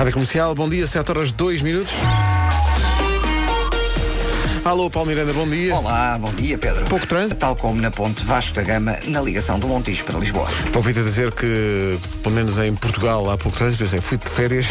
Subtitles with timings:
[0.00, 1.92] Rádio Comercial, bom dia, 7 horas 2 minutos.
[4.62, 5.74] Alô, Paulo Miranda, bom dia.
[5.74, 6.84] Olá, bom dia, Pedro.
[6.84, 7.36] Pouco trânsito?
[7.36, 10.46] Tal como na ponte Vasco da Gama, na ligação do Montijo para Lisboa.
[10.74, 13.82] Ouvi-te dizer que, pelo menos em Portugal, há pouco trânsito.
[13.82, 14.66] Pensei, fui de férias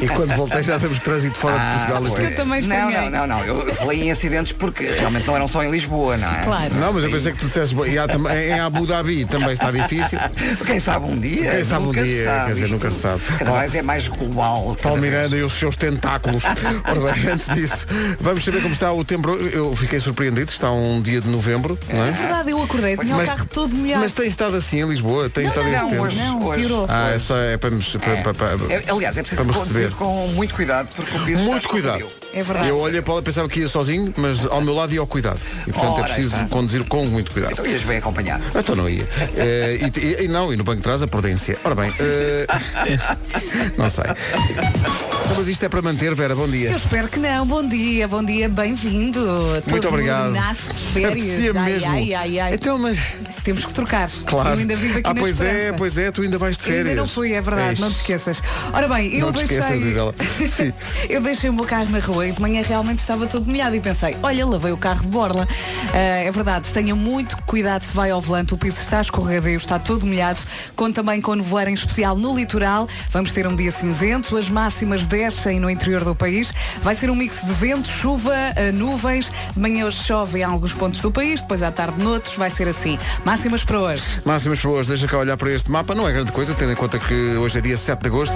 [0.00, 2.02] e quando voltei já temos trânsito fora de Portugal.
[2.06, 2.24] pois.
[2.30, 3.44] eu também não, não, não, não.
[3.44, 6.44] Eu falei em acidentes porque realmente não eram só em Lisboa, não é?
[6.44, 6.74] Claro.
[6.74, 8.06] Não, mas eu pensei que tu dissesses, "Bom, e há
[8.46, 10.20] em Abu Dhabi também está difícil.
[10.64, 11.50] Quem sabe um dia?
[11.50, 12.46] Quem sabe um dia, sabe.
[12.46, 13.20] quer dizer, Isto nunca se sabe.
[13.38, 14.76] Cada vez é mais global.
[14.80, 15.12] Paulo vez.
[15.12, 16.44] Miranda e os seus tentáculos.
[16.86, 17.88] Ora bem, antes disso,
[18.20, 19.31] vamos saber como está o tempo.
[19.34, 22.12] Eu fiquei surpreendido, está um dia de novembro, não É é?
[22.12, 24.02] verdade, eu acordei, tinha o Mas- carro todo molhado.
[24.02, 26.02] Mas tem estado assim em Lisboa, tem estado não, este tempo.
[26.02, 26.86] hoje- Não, hoje- piorou.
[26.88, 27.96] Ah, é só é para nos.
[27.96, 29.96] para- para- para- É, aliás, é preciso Para me conduzir receber.
[29.96, 31.98] com muito cuidado porque o piso Muito cuidado.
[32.00, 32.22] escorregadio.
[32.34, 32.68] É verdade.
[32.68, 35.06] Eu olhei para ela e pensava que ia sozinho, mas ao meu lado ia ao
[35.06, 35.38] cuidado.
[35.66, 36.46] E portanto é Ora, preciso está.
[36.46, 37.52] conduzir com muito cuidado.
[37.52, 38.42] Então ias bem acompanhado.
[38.54, 39.06] Então não ia.
[39.36, 41.58] Eh, e, e- e não, e no banco de trás a prudência.
[41.62, 42.46] Ora bem, eh,
[43.76, 44.04] não sei.
[44.50, 46.70] Então, mas isto é para manter, Vera, bom dia.
[46.70, 47.46] Eu espero que não.
[47.46, 49.21] Bom dia, bom dia, bem-vindo.
[49.68, 50.32] Muito obrigado.
[50.32, 51.56] Nasce de férias.
[51.56, 51.90] Ai, mesmo.
[51.90, 52.98] Ai, ai, ai, Então, mas...
[53.44, 54.08] Temos que trocar.
[54.24, 54.50] Claro.
[54.50, 56.84] Eu ainda vivo aqui ah, pois é, pois é, tu ainda vais de férias.
[56.84, 58.40] Eu ainda não fui, é verdade, não te esqueças.
[58.72, 59.58] Ora bem, eu não deixei.
[59.58, 60.14] Esqueças, diz ela.
[60.48, 60.72] Sim.
[61.08, 63.80] eu deixei o meu carro na rua e de manhã realmente estava todo molhado e
[63.80, 65.42] pensei, olha, lavei o carro de borla.
[65.42, 69.76] Uh, é verdade, tenha muito cuidado se vai ao volante, o piso está escorregadio, está
[69.76, 70.38] todo molhado.
[70.76, 72.88] Conto também com nevoeiro em especial no litoral.
[73.10, 76.54] Vamos ter um dia cinzento, as máximas descem no interior do país.
[76.80, 79.32] Vai ser um mix de vento, chuva, ah, nuvem 2.
[79.52, 82.66] De manhã hoje chove em alguns pontos do país, depois à tarde noutros, vai ser
[82.66, 82.98] assim.
[83.24, 84.02] Máximas para hoje.
[84.24, 86.74] Máximas para hoje, deixa cá olhar para este mapa, não é grande coisa, tendo em
[86.74, 88.34] conta que hoje é dia 7 de agosto.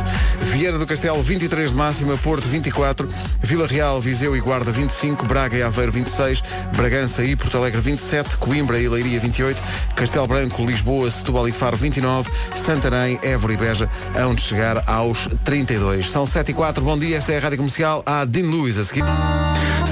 [0.53, 3.09] Vieira do Castelo, 23 de máxima, Porto, 24,
[3.41, 6.43] Vila Real, Viseu e Guarda, 25, Braga e Aveiro, 26,
[6.77, 9.63] Bragança e Porto Alegre, 27, Coimbra e Leiria, 28,
[9.95, 13.89] Castelo Branco, Lisboa, Setúbal e Faro, 29, Santarém, Évora e Beja,
[14.29, 16.11] onde chegar aos 32.
[16.11, 18.85] São 7 e 4, bom dia, esta é a Rádio Comercial, a Dean Luiz a
[18.85, 19.05] seguir.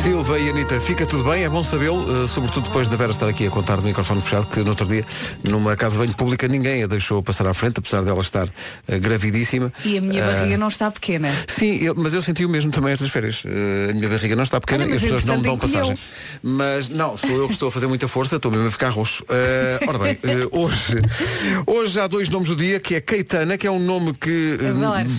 [0.04, 3.28] Silva e Anitta fica tudo bem, é bom sabê-lo, eh, sobretudo depois da Vera estar
[3.28, 5.04] aqui a contar do microfone fechado, que no outro dia,
[5.42, 8.48] numa casa de banho pública, ninguém a deixou passar à frente, apesar dela estar
[8.88, 9.72] eh, gravidíssima.
[9.84, 11.30] E a minha Ah, barriga não está pequena.
[11.48, 13.42] Sim, eu- mas eu senti o mesmo também estas férias.
[13.44, 15.96] Eh, a minha barriga não está pequena e as pessoas não me dão passagem.
[16.42, 19.24] Mas não, sou eu que estou a fazer muita força, estou mesmo a ficar roxo.
[19.28, 20.18] Eh, ora bem,
[20.52, 21.02] hoje,
[21.66, 24.58] hoje há dois nomes do dia, que é Caetana, que é um nome que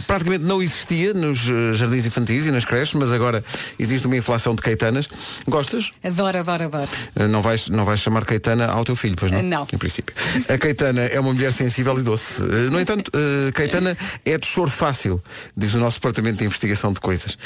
[0.08, 1.40] praticamente não existia nos
[1.74, 3.44] jardins infantis e nas creches, mas agora
[3.80, 5.08] existe uma inflação de Caetanas.
[5.48, 5.92] Gostas?
[6.04, 6.92] Adoro, adoro, adoro.
[7.16, 9.42] Uh, Não vais, não vais chamar Caetana ao teu filho, pois não?
[9.42, 9.68] Não.
[9.72, 10.16] Em princípio.
[10.50, 12.42] A Caetana é uma mulher sensível e doce.
[12.42, 15.22] Uh, No entanto, uh, Caetana é de choro fácil,
[15.56, 17.38] diz o nosso departamento de investigação de coisas.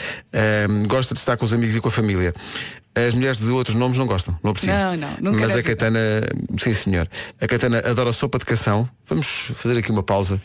[0.69, 2.33] Um, gosta de estar com os amigos e com a família.
[2.95, 4.75] As mulheres de outros nomes não gostam, não apreciam.
[4.75, 5.63] Não, não, nunca Mas a.
[5.63, 5.99] Caetana,
[6.57, 7.07] sim senhor.
[7.39, 8.89] A Caetana adora sopa de cação.
[9.07, 10.41] Vamos fazer aqui uma pausa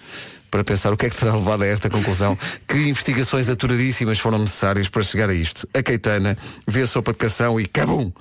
[0.55, 2.39] para pensar o que é que terá levado a esta conclusão.
[2.69, 5.69] que investigações aturadíssimas foram necessárias para chegar a isto.
[5.75, 8.13] A Caetana vê a sopa de cação e cabum!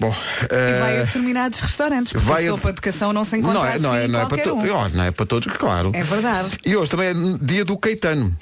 [0.00, 0.08] Bom,
[0.40, 3.60] E eh, vai a determinados restaurantes, porque vai a sopa de cação não se encontra
[3.60, 4.64] não é, não é, assim não é para todos.
[4.64, 4.88] um.
[4.96, 5.92] não é para todos, claro.
[5.92, 6.58] É verdade.
[6.64, 8.34] E hoje também é dia do Caetano.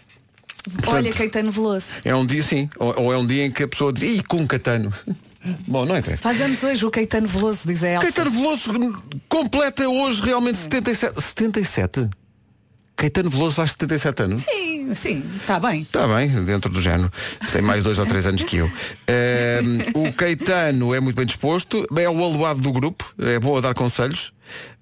[0.87, 1.87] Olha, Caetano Veloso.
[2.05, 2.71] É um dia, sim.
[2.79, 4.95] Ou, ou é um dia em que a pessoa diz, ih, com Caetano.
[5.67, 6.23] Bom, não interessa.
[6.23, 8.03] Faz anos hoje o Caetano Veloso, diz a Elsa.
[8.03, 8.73] Caetano Veloso
[9.29, 11.21] completa hoje realmente 77.
[11.21, 12.22] 77?
[12.97, 14.43] Caetano Veloso faz 77 anos?
[14.43, 15.83] Sim, sim, está bem.
[15.83, 17.11] Está bem, dentro do género.
[17.53, 18.71] Tem mais dois ou três anos que eu.
[19.07, 23.61] Ehm, o Caetano é muito bem disposto, é o aluado do grupo, é bom a
[23.61, 24.33] dar conselhos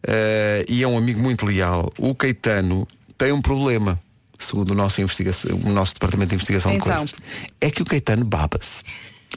[0.06, 1.90] eh, e é um amigo muito leal.
[1.98, 3.98] O Caetano tem um problema,
[4.38, 7.04] segundo o nosso, investigação, o nosso departamento de investigação Então.
[7.04, 7.14] de coisas.
[7.60, 8.82] É que o Caetano baba-se.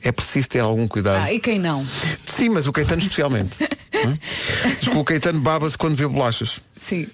[0.01, 1.23] É preciso ter algum cuidado.
[1.23, 1.87] Ah, e quem não?
[2.25, 3.63] Sim, mas o Caetano especialmente.
[3.63, 3.69] É?
[4.97, 6.59] O Caetano baba-se quando vê bolachas.
[6.87, 7.07] Sim.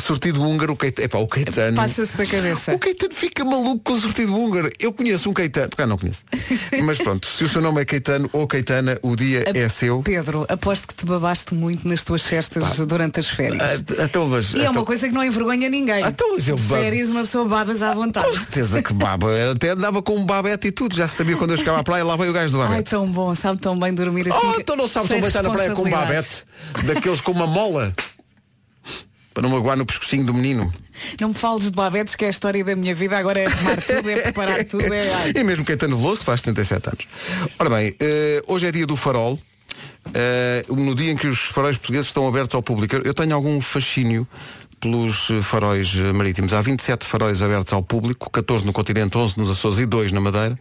[0.00, 1.04] Sortido húngaro, o Caetano.
[1.06, 1.76] Epá, o Caetano.
[1.76, 2.74] Passa-se da cabeça.
[2.74, 4.70] O Caetano fica maluco com o sortido húngaro.
[4.78, 5.68] Eu conheço um Caetano.
[5.70, 6.24] Porque não conheço.
[6.84, 10.02] Mas pronto, se o seu nome é Caetano ou Caetana, o dia é seu.
[10.02, 13.60] Pedro, aposto que te babaste muito nas tuas festas durante as férias.
[13.62, 16.04] Ah, Então, mas, e é então- uma coisa que não envergonha ninguém.
[16.04, 16.80] Então, mas eu De babo.
[16.82, 18.26] férias uma pessoa babas à vontade.
[18.28, 19.28] Com certeza que baba.
[19.38, 20.94] Eu até andava com um babete e tudo.
[20.96, 22.90] Já se sabia quando eu chegava à praia, lá veio o gajo do Ai, babete.
[22.90, 24.46] tão bom, sabe tão bem dormir assim.
[24.56, 26.44] Oh, então não sabe tão bem estar na praia com um babete.
[26.84, 27.92] Daqueles com uma mola.
[29.38, 30.72] Para não magoar no pescocinho do menino.
[31.20, 33.16] Não me fales de babetes, que é a história da minha vida.
[33.16, 34.92] Agora é arrumar tudo, é preparar tudo.
[34.92, 35.14] É...
[35.14, 35.32] ai.
[35.32, 37.06] E mesmo Caetano Veloso, que faz 77 anos.
[37.56, 39.38] Ora bem, eh, hoje é dia do farol.
[40.12, 42.96] Eh, no dia em que os faróis portugueses estão abertos ao público.
[42.96, 44.26] Eu tenho algum fascínio
[44.80, 46.52] pelos eh, faróis eh, marítimos.
[46.52, 50.20] Há 27 faróis abertos ao público, 14 no continente, 11 nos Açores e 2 na
[50.20, 50.58] Madeira.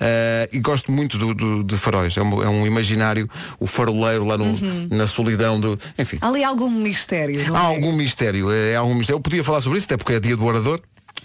[0.00, 2.16] Eh, e gosto muito do, do- de faróis.
[2.16, 3.28] É um, é um imaginário,
[3.58, 4.54] o faroleiro lá no-
[4.90, 5.78] na solidão do.
[5.98, 6.18] Enfim.
[6.20, 7.46] Há ali algum mistério.
[7.48, 7.66] não Há é?
[7.66, 9.16] algum mistério, é, há algum mistério.
[9.18, 10.80] Eu podia falar sobre isso, até porque é dia do orador.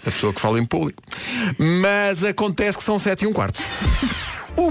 [0.06, 1.02] a pessoa que fala em público.
[1.58, 3.60] Mas acontece que são 7 e um quarto.
[4.56, 4.70] O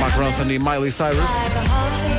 [0.00, 2.11] Mark Ronson e Miley Cyrus.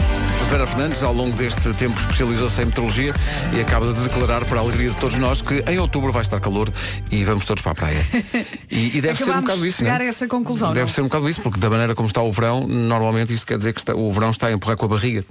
[0.53, 3.11] Vera Fernandes, ao longo deste tempo, especializou-se em meteorologia
[3.55, 6.39] e acaba de declarar, para a alegria de todos nós, que em outubro vai estar
[6.39, 6.71] calor
[7.09, 8.05] e vamos todos para a praia.
[8.69, 9.77] E, e deve ser um bocado isso.
[9.79, 10.07] chegar não é?
[10.07, 10.93] a essa conclusão, Deve não?
[10.93, 13.73] ser um bocado isso, porque da maneira como está o verão, normalmente isto quer dizer
[13.73, 15.25] que está- o verão está a empurrar com a barriga.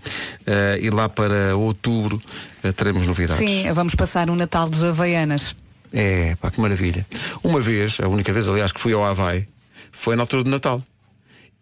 [0.44, 2.20] Eh, e lá para outubro
[2.64, 3.38] eh, teremos novidades.
[3.46, 5.54] Sim, vamos passar um Natal de Havaianas.
[5.92, 7.06] É, pá, que maravilha.
[7.44, 9.46] Uma vez, a única vez, aliás, que fui ao Havaí,
[9.92, 10.82] foi na altura do Natal.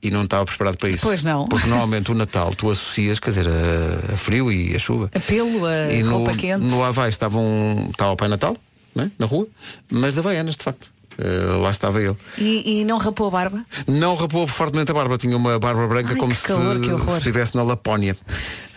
[0.02, 1.02] E não estava preparado para isso.
[1.02, 1.44] Pois não.
[1.44, 5.10] Porque normalmente o Natal tu associas, quer dizer, a, a frio e a chuva.
[5.14, 6.64] A pelo, a e no, roupa quente.
[6.64, 8.56] no Havaí estava, um, estava o Pai Natal,
[8.94, 9.46] né, na rua,
[9.90, 10.90] mas da Havaianas, de facto.
[11.20, 12.16] Eh, lá estava ele.
[12.38, 13.64] E, e não rapou a barba?
[13.86, 17.54] Não rapou fortemente a barba, tinha uma barba branca Ai, como se, calor, se estivesse
[17.54, 18.16] na Lapónia.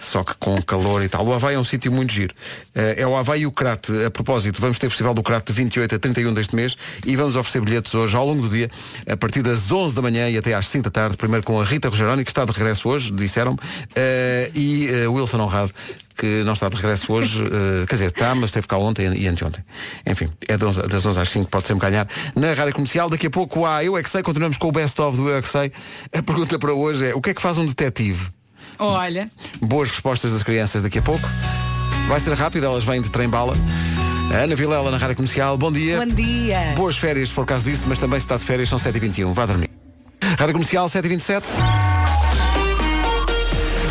[0.03, 1.25] Só que com calor e tal.
[1.25, 2.35] O Havaí é um sítio muito giro.
[2.75, 3.89] Eh, é o Havaí e o Crat.
[4.05, 6.75] A propósito, vamos ter Festival do Crat de 28 a 31 deste mês
[7.05, 8.69] e vamos oferecer bilhetes hoje ao longo do dia,
[9.09, 11.15] a partir das 11 da manhã e até às 5 da tarde.
[11.15, 13.57] Primeiro com a Rita Rogeroni, que está de regresso hoje, disseram-me,
[13.95, 15.71] eh, e Wilson Honrado,
[16.15, 19.27] que não está de regresso hoje, eh, quer dizer, está, mas esteve cá ontem e
[19.27, 19.63] anteontem.
[20.05, 23.09] Enfim, é das 11, das 11 às 5, pode sempre ganhar na Rádio Comercial.
[23.09, 25.37] Daqui a pouco há Eu É Que Sei, continuamos com o Best of do Eu
[25.37, 25.71] É Que Sei.
[26.17, 28.27] A pergunta para hoje é, o que é que faz um detetive?
[28.79, 29.29] Olha,
[29.61, 31.27] Boas respostas das crianças daqui a pouco.
[32.07, 33.55] Vai ser rápido, elas vêm de trem-bala.
[34.33, 35.99] A Ana Vilela na Rádio Comercial, bom dia.
[35.99, 36.73] bom dia.
[36.75, 39.31] Boas férias, se for caso disso, mas também se está de férias, são 7h21.
[39.33, 39.69] Vá dormir.
[40.37, 41.43] Rádio Comercial, 7h27.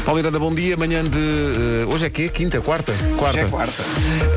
[0.04, 0.76] Paulo Miranda, bom dia.
[0.76, 1.16] Manhã de.
[1.18, 2.28] eh, hoje é quê?
[2.28, 2.60] Quinta?
[2.60, 2.92] Quarta?
[3.16, 3.38] Quarta.
[3.38, 3.82] é quarta.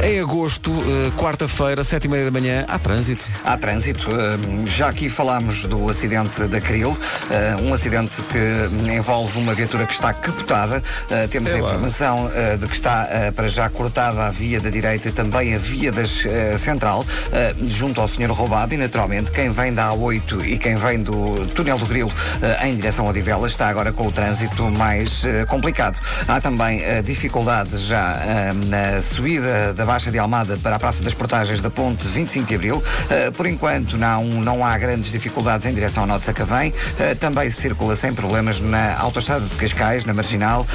[0.04, 3.28] Em agosto, eh, quarta-feira, 7h30 da manhã, há trânsito.
[3.44, 4.08] Há trânsito.
[4.10, 9.86] Uh, Já aqui falámos do acidente da Cril, uh, um acidente que envolve uma viatura
[9.88, 10.84] que está capotada.
[11.10, 14.60] Uh, Temos É a informação uh, de que está uh, para já cortada a via
[14.62, 18.78] da direita e também a via das, uh, central, uh, junto ao senhor roubado e
[18.78, 23.08] naturalmente quem vem da A8 e quem vem do túnel do Grilo uh, em direção
[23.08, 25.98] a Odivelas está agora com o trânsito mais uh, complicado.
[26.28, 31.14] Há também uh, já uh, na subida da Baixa de Almada para a Praça das
[31.14, 32.76] Portagens da Ponte 25 de Abril.
[32.76, 36.74] Uh, por enquanto não, não há grandes dificuldades em direção ao Nó de Sacavém.
[37.20, 40.66] Também circula sem problemas na Autostrada de Cascais, na Marginal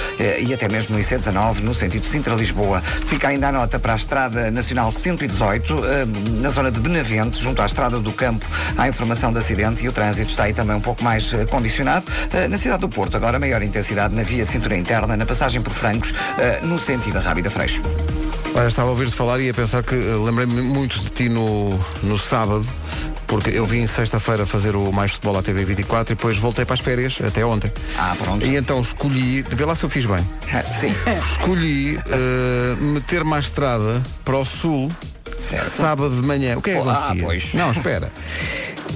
[0.40, 2.80] e até mesmo no IC19, no sentido de Sintra-Lisboa.
[2.80, 5.82] Fica ainda a nota para a Estrada Nacional 118, uh,
[6.40, 9.92] na zona de Benavente, junto à Estrada do Campo, há informação de acidente e o
[9.92, 12.06] trânsito está aí também um pouco mais condicionado.
[12.48, 16.10] Na cidade do Porto, agora maior intensidade na via de interna, na passagem por Francos,
[16.10, 17.82] uh, no sentido da Rábida Freixo.
[18.54, 21.78] Olha, estava a ouvir-te falar e a pensar que eh, lembrei-me muito de ti no,
[22.02, 22.66] no sábado,
[23.28, 26.74] porque eu vim sexta-feira fazer o Mais Futebol à TV 24 e depois voltei para
[26.74, 27.70] as férias, até ontem.
[27.96, 28.44] Ah, pronto.
[28.44, 30.26] E então escolhi, vê lá se eu fiz bem,
[30.78, 30.92] Sim.
[31.30, 34.90] escolhi eh, meter-me à estrada para o sul,
[35.40, 35.70] Certo.
[35.70, 36.56] sábado de manhã.
[36.58, 37.24] O que é que ah, acontecia?
[37.24, 37.54] pois.
[37.54, 38.10] Não, espera.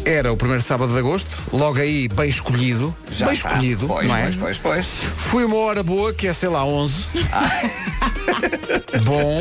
[0.04, 3.50] Era o primeiro sábado de agosto, logo aí bem escolhido, Já bem está.
[3.50, 4.22] escolhido, Pois, não é?
[4.24, 4.86] pois, pois, pois.
[5.16, 7.06] Foi uma hora boa, que é sei lá, 11.
[9.04, 9.40] bom,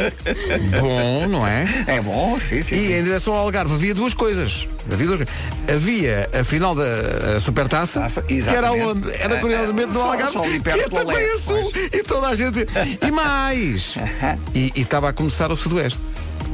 [0.80, 1.68] bom, não é?
[1.88, 2.76] É bom, sim, sim.
[2.76, 2.94] E sim.
[2.94, 4.68] em direção ao Algarve havia duas coisas.
[4.92, 5.36] Havia, duas coisas.
[5.68, 6.84] havia a final da
[7.36, 9.12] a Supertaça, Taça, que era onde?
[9.20, 11.72] Era curiosamente no Algarve, só ali que é também a sul.
[11.92, 12.66] E toda a gente.
[13.06, 13.96] E mais!
[14.54, 16.00] E estava a começar o Sudoeste.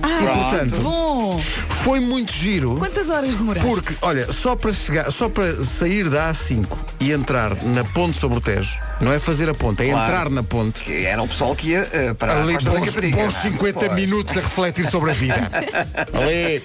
[0.03, 1.41] E portanto, Bom,
[1.83, 2.75] foi muito giro.
[2.75, 3.69] quantas horas demoraste?
[3.69, 6.65] Porque, olha, só para chegar, só para sair da A5
[6.99, 10.05] e entrar na ponte sobre o Tejo, não é fazer a ponte, é Claro.
[10.05, 10.81] entrar na ponte.
[10.81, 13.17] Que era o pessoal que ia eh, para a Ali Costa da bons, Caparica.
[13.17, 13.43] bons não é?
[13.43, 13.93] 50 Pois.
[13.93, 15.49] minutos a refletir sobre a vida.
[16.13, 16.61] Ali.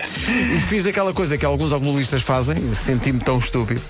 [0.56, 3.80] E fiz aquela coisa que alguns automobilistas fazem, senti-me tão estúpido,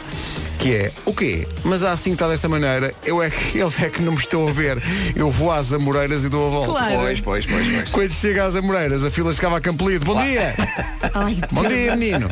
[0.64, 1.46] que é, o quê?
[1.62, 4.48] Mas a assim está desta maneira, eu é que, eles é que não me estão
[4.48, 4.82] a ver.
[5.14, 6.70] Eu vou às Amoreiras e dou a volta.
[6.72, 6.94] Claro.
[7.00, 7.90] Pois, pois, pois, pois.
[7.90, 10.06] Quando chega às Amoreiras, a fila chegava a Campolido.
[10.06, 10.54] Bom dia!
[11.12, 12.30] Ai, Bom dia, menino.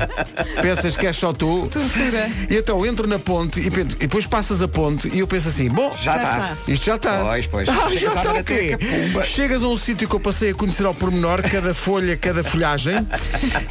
[0.62, 1.68] Pensas que és só tu?
[1.70, 2.30] Tortura.
[2.48, 5.48] E então entro na ponte e, penso- e depois passas a ponte e eu penso
[5.48, 6.56] assim, bom, Já Já está.
[6.68, 7.20] isto já está.
[7.24, 7.68] Pois, pois.
[7.68, 8.78] Ah, já está o quê?
[9.24, 13.06] Chegas a um sítio que eu passei a conhecer ao pormenor, cada folha, cada folhagem,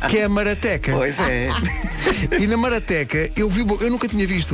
[0.08, 0.91] que é a Marateca.
[0.94, 1.50] Pois é.
[2.39, 4.50] E na Marateca eu vi, eu nunca tinha visto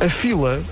[0.00, 0.62] a fila,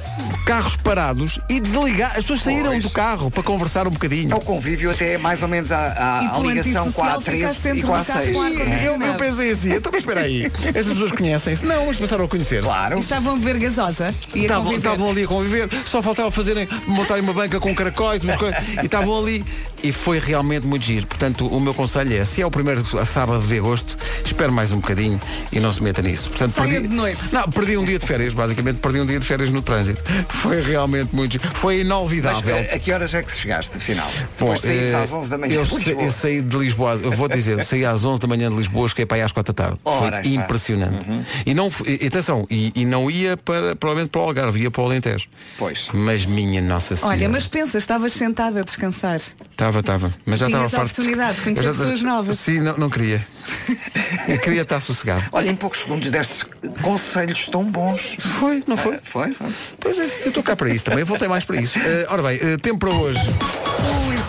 [0.47, 2.11] carros parados e desligar.
[2.13, 2.83] As pessoas saíram Pois.
[2.85, 4.33] do carro para conversar um bocadinho.
[4.33, 7.69] É o convívio até mais ou menos à, à- à ligação com a antissocial, ficaste
[7.69, 8.33] A13 e com a do carro A6.
[8.33, 11.65] com ar E eu, eu pensei assim, então mas espera aí, estas pessoas conhecem-se?
[11.67, 12.63] Não, mas passaram a conhecer-se.
[12.69, 12.97] Claro.
[12.97, 16.69] E estavam a beber gasosa e a Estavam, estavam ali a conviver, só faltava fazerem,
[16.87, 19.45] montarem uma banca com caracóis, umas coisas, e estavam ali.
[19.83, 21.07] E foi realmente muito giro.
[21.07, 24.73] Portanto, o meu conselho é, se é o primeiro a sábado de agosto, espere mais
[24.73, 25.21] um bocadinho
[25.53, 26.29] e não se meta nisso.
[26.31, 27.19] Portanto, Saia perdi, de noite.
[27.31, 30.03] Não, perdi um dia de férias, basicamente perdi um dia de férias no trânsito.
[30.43, 31.39] Foi realmente muito.
[31.55, 32.57] Foi Mas inolvidável.
[32.57, 34.07] eh, a que horas é que chegaste, afinal?
[34.39, 35.55] Bom, Depois saíste eh, às 11 da manhã.
[35.57, 36.03] Eu, de Lisboa.
[36.05, 39.07] eu saí de Lisboa, eu vou dizer, saí às 11 da manhã de Lisboa, cheguei
[39.07, 39.79] para aí às 4 da tarde.
[39.85, 40.29] Ora, Foi está.
[40.29, 40.35] Uhum.
[40.45, 41.07] impressionante.
[41.45, 44.83] E não, e, atenção, e, e não ia para, provavelmente para o Algarve, ia para
[44.83, 45.27] o Alentejo.
[45.59, 45.89] Pois.
[45.93, 47.17] Mas minha Nossa Senhora.
[47.17, 49.17] Olha, mas pensa, estavas sentada a descansar.
[49.17, 50.15] Estava, estava.
[50.25, 50.93] Mas já estava a farto.
[50.93, 52.39] oportunidade de conhecer já- pessoas novas.
[52.39, 53.27] Sim, não, não queria.
[54.29, 55.25] Eu queria estar sossegado.
[55.33, 56.45] Olha, em poucos segundos destes
[56.83, 58.17] conselhos tão bons.
[58.19, 58.97] Foi, não foi?
[58.97, 59.47] Ah, foi, foi.
[59.81, 61.79] Pois é, eu estou cá para isso também, eu voltei mais para isso.
[61.79, 63.21] Eh, ora bem, eh, tempo para hoje.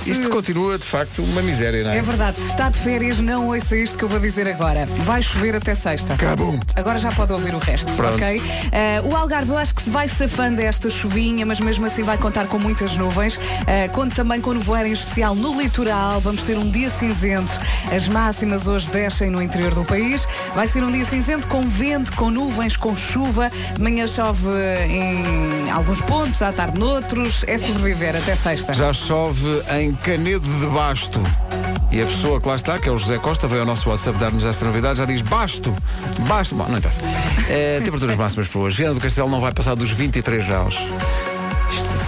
[0.06, 1.98] Isto continua de facto uma miséria, não é?
[1.98, 4.86] É verdade, se está de férias, não ouça isto que eu vou dizer agora.
[5.04, 6.16] Vai chover até sexta.
[6.16, 6.58] Cabum.
[6.78, 8.16] Agora já pode ouvir o resto, Pronto.
[8.16, 8.42] ok?
[8.72, 12.18] Eh, o Algarve eu acho que se vai safando esta chuvinha, mas mesmo assim vai
[12.18, 13.38] contar com muitas nuvens.
[13.66, 16.22] Eh, conto também com nevoeiro em especial no litoral.
[16.22, 17.52] Vamos ter um dia cinzento.
[17.94, 20.26] As máximas hoje descem no interior do país.
[20.56, 23.52] Vai ser um dia cinzento com vento, com nuvens, com chuva.
[23.76, 24.48] De manhã chove
[24.90, 27.44] em alguns pontos, à tarde noutros.
[27.48, 28.74] É sobreviver até sexta.
[28.74, 31.22] Já chove em Canedo de Basto.
[31.92, 34.18] E a pessoa que lá está, que é o José Costa, veio ao nosso WhatsApp
[34.18, 35.74] dar-nos esta novidade, já diz basto,
[36.28, 36.56] basto.
[36.56, 37.02] Bom, não interessa.
[37.50, 38.78] Eh, temperaturas máximas para hoje.
[38.78, 40.78] Viana do Castelo não vai passar dos 23 graus.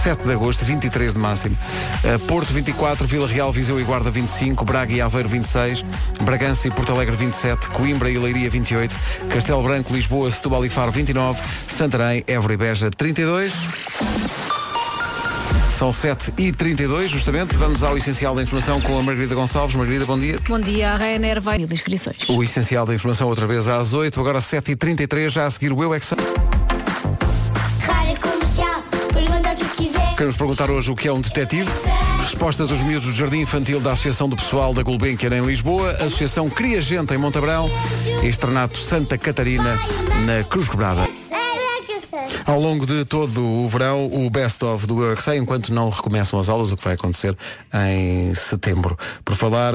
[0.00, 1.58] Isto, 7 de agosto, 23 de máximo.
[2.02, 5.84] Eh, Porto 24, Vila Real, Viseu e Guarda 25, Braga e Aveiro 26,
[6.22, 8.96] Bragança e Porto Alegre 27, Coimbra e Leiria 28,
[9.28, 11.38] Castelo Branco, Lisboa, Setúbal e Faro 29,
[11.68, 13.52] Santarém, Évora e Beja 32.
[15.76, 17.54] São 7 e 32 justamente.
[17.56, 19.76] Vamos ao essencial da informação com a Margarida Gonçalves.
[19.76, 20.38] Margarida, bom dia.
[20.48, 22.26] Bom dia, a Ryanair vai mil inscrições.
[22.28, 25.72] O essencial da informação outra vez às 8, agora 7 e 33 já a seguir
[25.72, 26.00] o Eu é
[30.20, 31.70] Queremos perguntar hoje o que é um detetive.
[32.22, 36.50] Resposta dos miúdos do Jardim Infantil da Associação do Pessoal da Gulbenkian em Lisboa, Associação
[36.50, 37.70] Cria Gente em Montabrão
[38.22, 39.78] e Externato Santa Catarina
[40.26, 41.08] na Cruz Quebrada.
[42.44, 45.88] Ao longo de todo o verão, o best-of do Eu é que Sei, enquanto não
[45.88, 47.34] recomeçam as aulas, o que vai acontecer
[47.88, 48.98] em setembro.
[49.24, 49.72] Por falar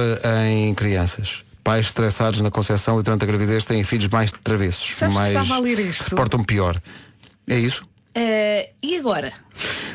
[0.47, 1.43] em crianças.
[1.63, 6.11] Pais estressados na concepção e durante a gravidez têm filhos mais travessos, Sabes mais se
[6.11, 6.79] portam pior.
[7.49, 7.83] É isso?
[8.17, 9.33] Eh, e agora?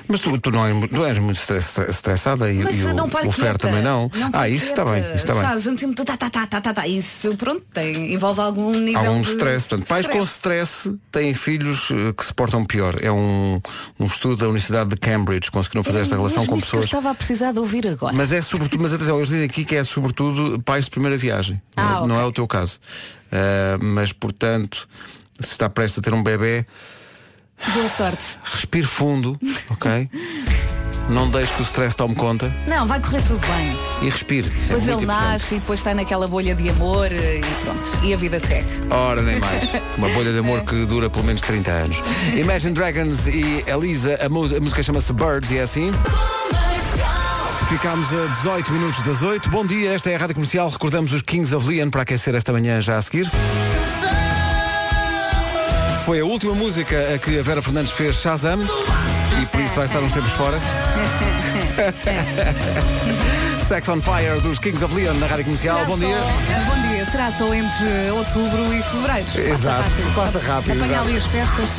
[0.06, 3.32] Mas tu, tu não, é, não és muito estress- estressada e, e o, não o
[3.32, 4.10] Fer também não.
[4.14, 5.42] Não ah, isso está bem, isso está bem.
[5.42, 6.86] Sabes, antes tá, tá, tá, tá, tá, tá.
[6.86, 9.66] Isso, pronto, tem, envolve algum nível Algum de stress.
[9.68, 12.96] Portanto, pais com stress têm filhos eh, que se portam pior.
[13.02, 13.58] É um,
[13.98, 15.50] um estudo da Universidade de Cambridge.
[15.50, 16.84] Conseguiram fazer esta É relação mesmo com que eu pessoas.
[16.86, 18.14] estava a precisar de ouvir agora.
[18.14, 21.60] Mas é sobretudo, mas atenção, eles dizem aqui que é sobretudo pais de primeira viagem.
[21.74, 22.18] Ah, não ok.
[22.18, 22.80] é o teu caso.
[23.32, 24.86] Ah, mas portanto,
[25.38, 26.66] se está prestes a ter um bebê,
[27.74, 28.24] Boa sorte.
[28.44, 29.38] respire fundo,
[29.70, 30.08] ok?
[31.08, 33.76] não deixe que o stress tome conta Não, vai correr tudo bem.
[34.02, 34.46] e respire.
[34.48, 35.32] Isso é Depois muito ele importante.
[35.32, 38.04] nasce e depois está naquela bolha de amor eh, e pronto.
[38.04, 38.70] E a vida segue.
[38.90, 39.68] Ora, nem mais.
[39.98, 42.02] Uma bolha de amor que dura pelo menos 30 anos.
[42.36, 44.28] Imagine Dragons e Elisa, a, a
[44.60, 45.90] música chama-se Birds e é assim.
[47.68, 49.48] Ficámos a 18 minutos das 8.
[49.50, 50.68] Bom dia, esta é a Rádio Comercial.
[50.70, 53.28] Recordamos os Kings of Leon para aquecer esta manhã já a seguir.
[56.10, 58.58] Foi a última música a que a Vera Fernandes fez Shazam
[59.40, 60.58] e por isso vai estar uns tempos fora.
[63.68, 65.76] Sex on Fire dos Kings of Leon na Rádio Comercial.
[65.76, 66.18] Será Bom só- dia.
[66.66, 67.04] Bom dia.
[67.12, 69.24] Será só entre outubro e fevereiro.
[69.26, 70.14] Passa Exato, rápido.
[70.16, 71.08] passa rápido, Apanhar exato.
[71.08, 71.70] ali as festas.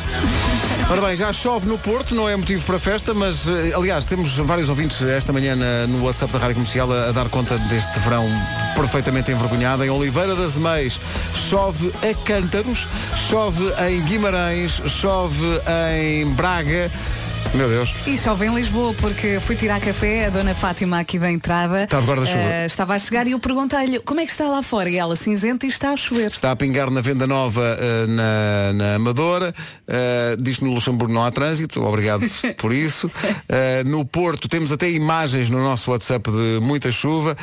[0.90, 4.36] Ora bem, já chove no Porto, não é motivo para festa, mas eh, aliás, temos
[4.36, 8.26] vários ouvintes esta manhã no WhatsApp da Rádio Comercial a, a dar conta deste verão
[8.74, 9.84] perfeitamente envergonhado.
[9.84, 11.00] Em Oliveira das Meias
[11.34, 12.86] chove a cântaros,
[13.28, 15.60] chove em Guimarães, chove
[15.96, 16.90] em Braga.
[17.54, 17.92] Meu Deus.
[18.06, 21.84] E chove em Lisboa, porque fui tirar café, a dona Fátima aqui da entrada.
[21.84, 22.38] Está de guarda-chuva.
[22.38, 24.88] eh, estava a chegar e eu perguntei-lhe como é que está lá fora.
[24.88, 26.28] E ela cinzenta e está a chover.
[26.28, 29.54] Está a pingar na venda nova eh, na, na Amadora.
[29.86, 31.82] Eh, diz que no Luxemburgo não há trânsito.
[31.84, 32.24] Obrigado
[32.56, 33.10] por isso.
[33.84, 37.36] No Porto temos até imagens no nosso WhatsApp de muita chuva.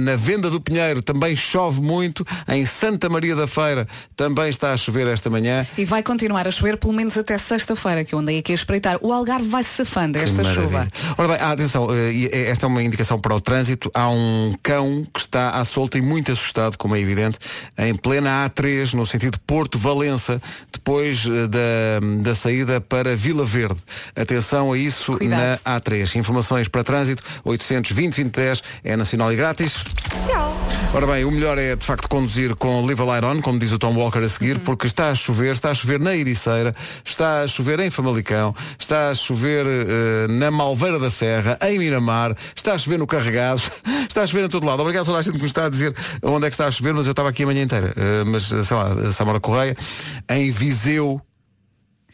[0.00, 2.26] Na venda do Pinheiro também chove muito.
[2.46, 5.66] Em Santa Maria da Feira também está a chover esta manhã.
[5.78, 8.98] E vai continuar a chover pelo menos até sexta-feira, que eu andei aqui a espreitar.
[9.00, 10.88] O Algarve vai se safando esta chuva.
[11.16, 13.90] Ora bem, ah, atenção, eh, e esta é uma indicação para o trânsito.
[13.94, 17.38] Há um cão que está à solta e muito assustado, como é evidente,
[17.78, 20.40] em plena A3, no sentido Porto-Valença,
[20.72, 23.80] depois eh, da, da saída para Vila Verde.
[24.14, 25.60] Atenção a isso Cuidado.
[25.64, 26.16] na A3.
[26.16, 29.84] Informações para trânsito, 820-2010, é nacional e grátis.
[30.94, 33.72] Ora bem, o melhor é de facto conduzir com Live a Light On, como diz
[33.72, 36.72] o Tom Walker a seguir, porque está a chover, está a chover na Ericeira,
[37.04, 42.36] está a chover em Famalicão, está a chover eh, na Malveira da Serra, em Miramar,
[42.54, 43.60] está a chover no Carregado,
[44.08, 44.82] está a chover em todo lado.
[44.82, 46.70] Obrigado a toda a gente que nos está a dizer onde é que está a
[46.70, 47.92] chover, mas eu estava aqui a manhã inteira.
[47.96, 49.76] Eh, mas, sei lá, Samara Correia,
[50.30, 51.20] em Viseu,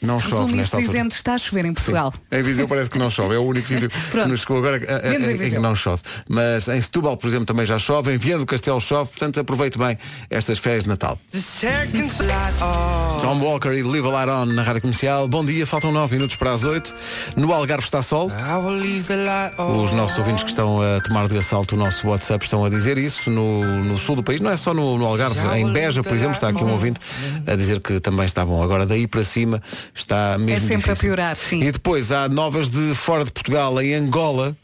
[0.03, 0.93] Não chove nesta altura.
[0.93, 2.13] dizendo está a chover em Portugal.
[2.33, 5.07] Em Viseu parece que não chove, é o único sítio que nos chegou agora a-
[5.07, 5.61] a- Menos em em que Viseu.
[5.61, 6.03] não chove.
[6.29, 9.79] Mas em Setúbal, por exemplo, também já chove, em Viana do Castelo chove, portanto aproveite
[9.79, 9.99] bem
[10.31, 11.19] estas férias de Natal.
[13.21, 15.29] Tom Walker e Live a Light On na Rádio Comercial.
[15.29, 16.95] Bom dia, faltam 9 minutos para as 8.
[17.37, 18.31] No Algarve está sol.
[19.85, 22.97] Os nossos ouvintes que estão a tomar de assalto o nosso WhatsApp estão a dizer
[22.99, 24.41] isso no, no sul do país.
[24.41, 26.99] Não é só no, no Algarve, em Beja, por exemplo, está aqui um ouvinte
[27.47, 28.63] a dizer que também está bom.
[28.63, 29.63] Agora daí para cima
[29.95, 31.09] está mesmo É sempre a difícil.
[31.09, 31.63] piorar, sim.
[31.63, 34.57] E depois há novas de fora de Portugal, em Angola,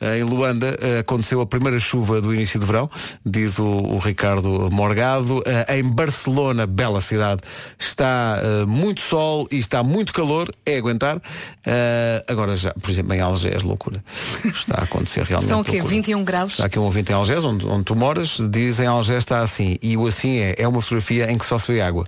[0.00, 2.90] em Luanda, eh, aconteceu a primeira chuva do início de verão,
[3.24, 5.42] diz o, o Ricardo Morgado.
[5.46, 7.40] Eh, Em Barcelona, bela cidade,
[7.78, 11.20] está eh, muito sol e está muito calor, é aguentar.
[11.64, 14.02] Eh, Agora já, por exemplo, em Algés, loucura.
[14.44, 15.46] Está a acontecer realmente.
[15.48, 15.72] Estão o quê?
[15.78, 15.94] loucura.
[15.94, 16.52] 21 graus?
[16.52, 19.78] Está aqui um ouvinte em Algés, onde, onde tu moras, diz em Algés está assim.
[19.80, 22.04] E o assim é, é uma fotografia em que só se vê água.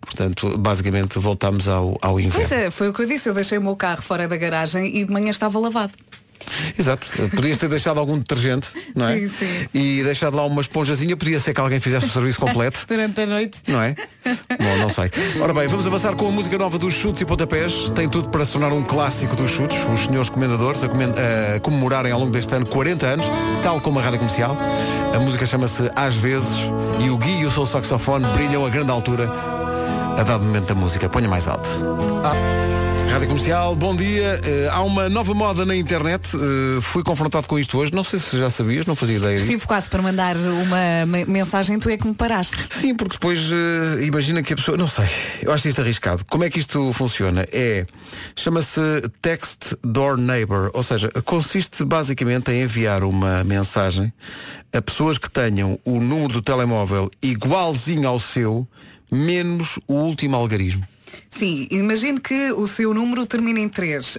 [0.00, 2.36] Portanto, basicamente voltamos ao, ao inverno.
[2.48, 3.28] Pois é, foi o que eu disse.
[3.28, 5.92] Eu deixei o meu carro fora da garagem e de manhã estava lavado.
[6.78, 7.06] Exato.
[7.34, 9.16] Podias ter deixado algum detergente, não é?
[9.16, 9.66] Sim, sim.
[9.74, 12.84] E deixado lá uma esponjazinha, podia ser que alguém fizesse o serviço completo.
[12.88, 13.58] Durante a noite.
[13.68, 13.94] Não é?
[14.58, 15.10] Bom, não sei.
[15.40, 17.90] Ora bem, vamos avançar com a música nova dos chutes e pontapés.
[17.90, 19.78] Tem tudo para se tornar um clássico dos chutes.
[19.92, 21.12] Os senhores comendadores a, comen-
[21.56, 23.26] a comemorarem ao longo deste ano 40 anos,
[23.62, 24.56] tal como a rádio comercial.
[25.14, 26.56] A música chama-se Às vezes
[27.04, 29.28] e o Gui e o seu saxofone brilham a grande altura
[30.20, 31.08] a dado momento da música.
[31.08, 31.68] Ponha mais alto.
[33.10, 34.40] Rádio Comercial, bom dia.
[34.44, 36.30] Eh, há uma nova moda na internet.
[36.36, 37.92] Eh, fui confrontado com isto hoje.
[37.92, 39.36] Não sei se já sabias, não fazia ideia.
[39.36, 42.56] Estive quase para mandar uma me- mensagem, tu é que me paraste.
[42.70, 44.76] Sim, porque depois eh, imagina que a pessoa.
[44.76, 45.08] Não sei,
[45.42, 46.24] eu acho isto arriscado.
[46.30, 47.44] Como é que isto funciona?
[47.50, 47.84] É.
[48.36, 48.80] Chama-se
[49.20, 54.12] Text Door Neighbor, ou seja, consiste basicamente em enviar uma mensagem
[54.72, 58.68] a pessoas que tenham o número do telemóvel igualzinho ao seu,
[59.10, 60.86] menos o último algarismo.
[61.28, 64.18] Sim, imagine que o seu número termina em 3.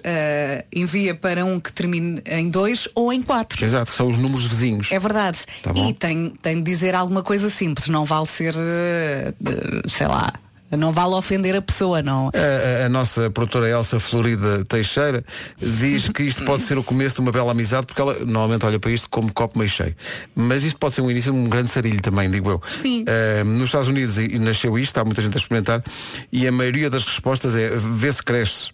[0.73, 3.63] envia para um que termine em 2 ou em 4.
[3.63, 4.91] Exato, são os números vizinhos.
[4.91, 5.39] É verdade.
[5.61, 7.87] Tá e tem, tem de dizer alguma coisa simples.
[7.87, 10.33] Não vale ser, eh, de- sei lá,
[10.77, 12.29] não vale ofender a pessoa, não.
[12.33, 15.23] A, a- a nossa produtora Elsa Florida Teixeira
[15.57, 18.79] diz que isto pode ser o começo de uma bela amizade, porque ela normalmente olha
[18.79, 19.95] para isto como copo meio cheio.
[20.35, 22.61] Mas isto pode ser um início de um grande sarilho também, digo eu.
[22.67, 23.03] Sim.
[23.07, 25.83] Eh, nos Estados Unidos e, e nasceu isto, há muita gente a experimentar,
[26.31, 28.69] e a maioria das respostas é vê se cresce.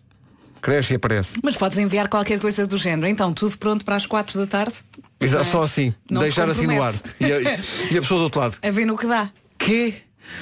[0.62, 1.34] Cresce e aparece.
[1.44, 3.08] Mas podes enviar qualquer coisa do género.
[3.08, 4.74] Então, tudo pronto para as 4 da tarde?
[5.22, 5.52] Exato, é?
[5.52, 6.94] Só assim, Não deixar assim no ar.
[7.22, 8.56] E a, e a pessoa do outro lado.
[8.64, 9.30] A ver no que dá.
[9.58, 9.94] Quê?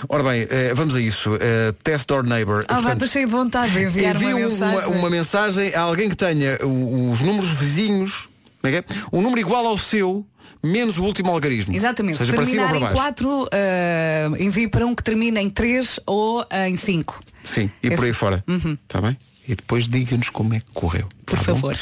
[0.09, 1.35] Ora bem, eh, vamos a isso.
[1.39, 2.65] Eh, test Door Neighbor.
[2.67, 4.77] Ah, Portanto, estou cheio de vontade de enviar Envia uma um- mensagem.
[4.77, 8.29] uma, uma mensagem a alguém que tenha os números vizinhos,
[8.63, 8.83] é que é?
[9.13, 10.25] um número igual ao seu,
[10.63, 11.75] menos o último algarismo.
[11.75, 12.17] Exatamente.
[12.17, 14.35] Seja Se para cima ou terminar para em baixo.
[14.39, 17.19] 4, envie para um que termina em 3 ou em 5.
[17.43, 18.43] Sim, e por Esse- aí fora.
[18.87, 19.15] Está bem?
[19.47, 21.07] E depois diga-nos como é que correu.
[21.25, 21.55] Por tá bom?
[21.59, 21.77] favor.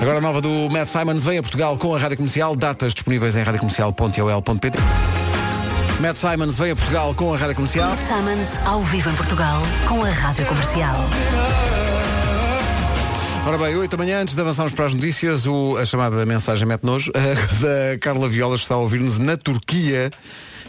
[0.00, 3.36] Agora a nova do Matt Simons vem a Portugal com a Rádio Comercial, datas disponíveis
[3.36, 4.78] em radiocomercial.ol.pt.
[6.00, 7.90] Matt Simons vem a Portugal com a Rádio Comercial.
[8.06, 10.94] Summons ao vivo em Portugal com a Rádio Comercial.
[13.46, 16.66] Ora bem, 8 da manhã, antes de avançarmos para as notícias, o- a chamada mensagem
[16.68, 17.10] mete nojo
[17.60, 20.10] da Carla Violas que está a ouvir-nos na Turquia.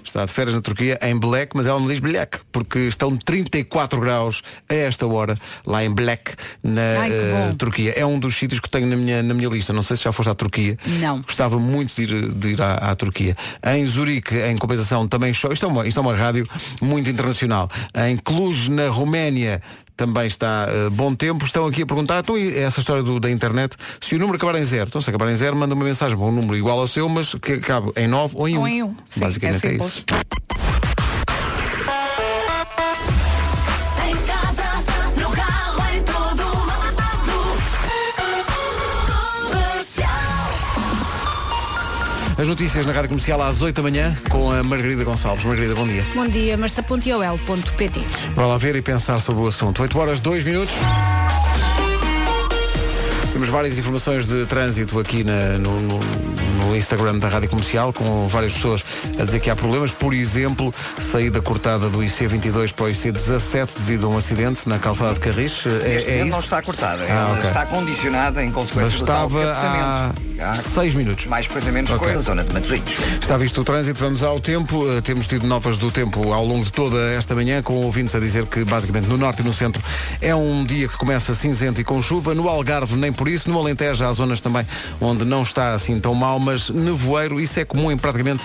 [0.03, 3.99] Está de férias na Turquia, em Black, mas ela não diz Black, porque estão 34
[3.99, 6.33] graus a esta hora, lá em Black,
[6.63, 7.55] na Ai, bom.
[7.55, 7.93] Turquia.
[7.95, 9.73] É um dos sítios que tenho na minha, na minha lista.
[9.73, 10.77] Não sei se já foste à Turquia.
[10.85, 11.21] Não.
[11.21, 13.35] Gostava muito de ir, de ir à, à Turquia.
[13.65, 15.53] Em Zurique, em compensação, também chove.
[15.53, 16.47] Isto é uma, isto é uma rádio
[16.81, 17.69] muito internacional.
[18.07, 19.61] Em Cluj, na Roménia,
[19.99, 21.43] também está eh, bom tempo.
[21.45, 24.63] Estão aqui a perguntar, então essa história do- da internet, se o número acabar em
[24.63, 27.35] zero, então se acabar em zero, manda uma mensagem um número igual ao seu, mas
[27.35, 28.61] que acabe em 9 ou em 1.
[28.61, 28.95] Ou em um.
[29.09, 30.05] Sim, Basicamente é é, isso.
[42.39, 45.43] As notícias na Rádio Comercial às 8 da manhã com a Margarida Gonçalves.
[45.43, 46.03] Margarida, bom dia.
[46.15, 47.99] Bom dia, marça.ol.pt
[48.33, 49.81] Para lá ver e pensar sobre o assunto.
[49.81, 50.73] 8 horas, 2 minutos.
[53.33, 55.99] Temos várias informações de trânsito aqui na- no, no-
[56.69, 58.83] no Instagram da Rádio Comercial, com várias pessoas
[59.19, 59.91] a dizer que há problemas.
[59.91, 65.15] Por exemplo, saída cortada do IC22 para o IC17 devido a um acidente na calçada
[65.15, 65.63] de Carris.
[65.65, 67.47] É, Neste é momento não está cortada, Ah, ela ok.
[67.47, 70.55] está condicionada em Mas consequência do tal estava há.
[70.55, 71.25] 6 minutos.
[71.25, 72.05] Mais coisa menos Ok.
[72.05, 72.91] coisa, zona de Matosinhos.
[73.21, 74.85] Está visto o trânsito, vamos ao tempo.
[74.85, 78.19] Uh, temos tido novas do tempo ao longo de toda esta manhã, com ouvintes a
[78.19, 79.81] dizer que basicamente no norte e no centro
[80.21, 82.33] é um dia que começa cinzento e com chuva.
[82.35, 83.49] No Algarve nem por isso.
[83.49, 84.65] No Alentejo há zonas também
[85.01, 88.43] onde não está assim tão mal, mas mas nevoeiro, isso é comum em praticamente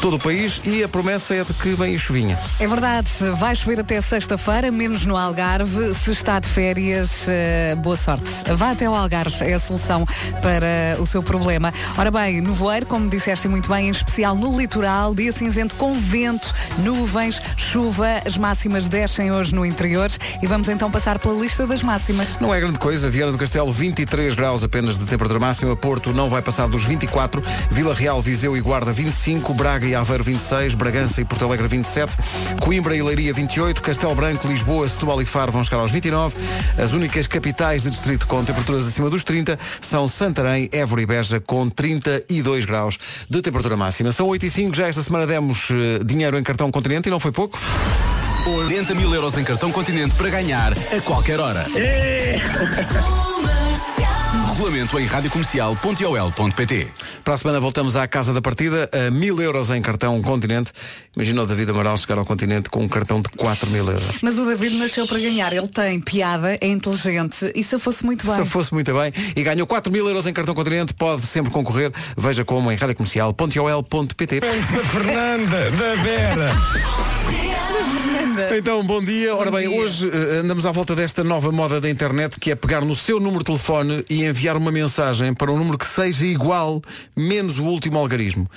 [0.00, 2.38] todo o país e a promessa é de que vem a chuvinha.
[2.60, 5.92] É verdade, vai chover até sexta-feira, menos no Algarve.
[5.94, 8.24] Se está de férias, eh, boa sorte.
[8.54, 10.04] Vá até ao Algarve, é a solução
[10.40, 11.72] para o seu problema.
[11.98, 16.54] Ora bem, nevoeiro, como disseste muito bem, em especial no litoral, dia cinzento com vento,
[16.78, 20.10] nuvens, chuva, as máximas descem hoje no interior
[20.42, 22.38] e vamos então passar pela lista das máximas.
[22.38, 26.28] Não é grande coisa, Viana do Castelo 23 graus apenas de temperatura máxima, Porto não
[26.28, 31.20] vai passar dos 24, Vila Real, Viseu e Guarda 25, Braga e Aveiro 26, Bragança
[31.20, 32.16] e Porto Alegre 27,
[32.60, 36.34] Coimbra e Leiria 28, Castelo Branco, Lisboa, Setúbal e Faro vão chegar aos 29.
[36.78, 41.40] As únicas capitais de distrito com temperaturas acima dos 30 são Santarém, Évora e Beja
[41.40, 44.12] com 32 graus de temperatura máxima.
[44.12, 47.20] São 8 e 5, já esta semana demos eh, dinheiro em cartão continente e não
[47.20, 47.58] foi pouco.
[48.44, 51.66] 40 mil euros em cartão continente para ganhar a qualquer hora.
[54.56, 56.88] Regulamento em radiocomercial.ol.pt
[57.22, 60.72] Para a semana voltamos à casa da partida a mil euros em cartão continente.
[61.14, 64.06] Imagina o David Amaral chegar ao continente com um cartão de 4 mil euros.
[64.22, 65.52] Mas o David nasceu para ganhar.
[65.52, 68.36] Ele tem piada, é inteligente e se eu fosse muito bem.
[68.36, 71.92] Se fosse muito bem e ganhou 4 mil euros em cartão continente, pode sempre concorrer.
[72.16, 74.40] Veja como em radiocomercial.ol.pt
[74.90, 76.50] Fernanda, da Vera.
[78.56, 79.34] Então, bom dia.
[79.34, 82.82] Ora bem, hoje eh, andamos à volta desta nova moda da internet que é pegar
[82.82, 86.82] no seu número de telefone e enviar uma mensagem para um número que seja igual,
[87.16, 88.48] menos o último algarismo.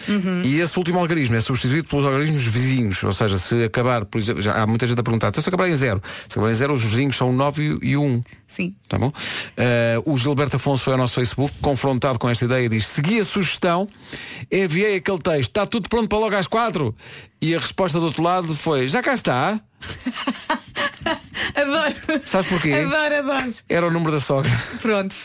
[0.44, 3.04] E esse último algarismo é substituído pelos algarismos vizinhos.
[3.04, 5.70] Ou seja, se acabar, por exemplo, já há muita gente a perguntar, então se acabar
[5.70, 6.02] em zero.
[6.28, 8.22] Se acabar em zero, os vizinhos são o 9 e o 1.
[8.48, 8.76] Sim.
[8.88, 9.12] Tá bom?
[9.56, 13.26] Eh, o Gilberto Afonso foi ao nosso Facebook, confrontado com esta ideia, diz, segui a
[13.26, 13.88] sugestão,
[14.52, 16.96] enviei aquele texto, está tudo pronto para logo às quatro.
[17.42, 19.60] E a resposta do outro lado foi, já cá está.
[21.56, 21.96] Adoro.
[22.26, 22.74] Sabes porquê?
[22.74, 23.54] Adoro, adoro.
[23.68, 24.52] Era o número da sogra.
[24.82, 25.16] Pronto.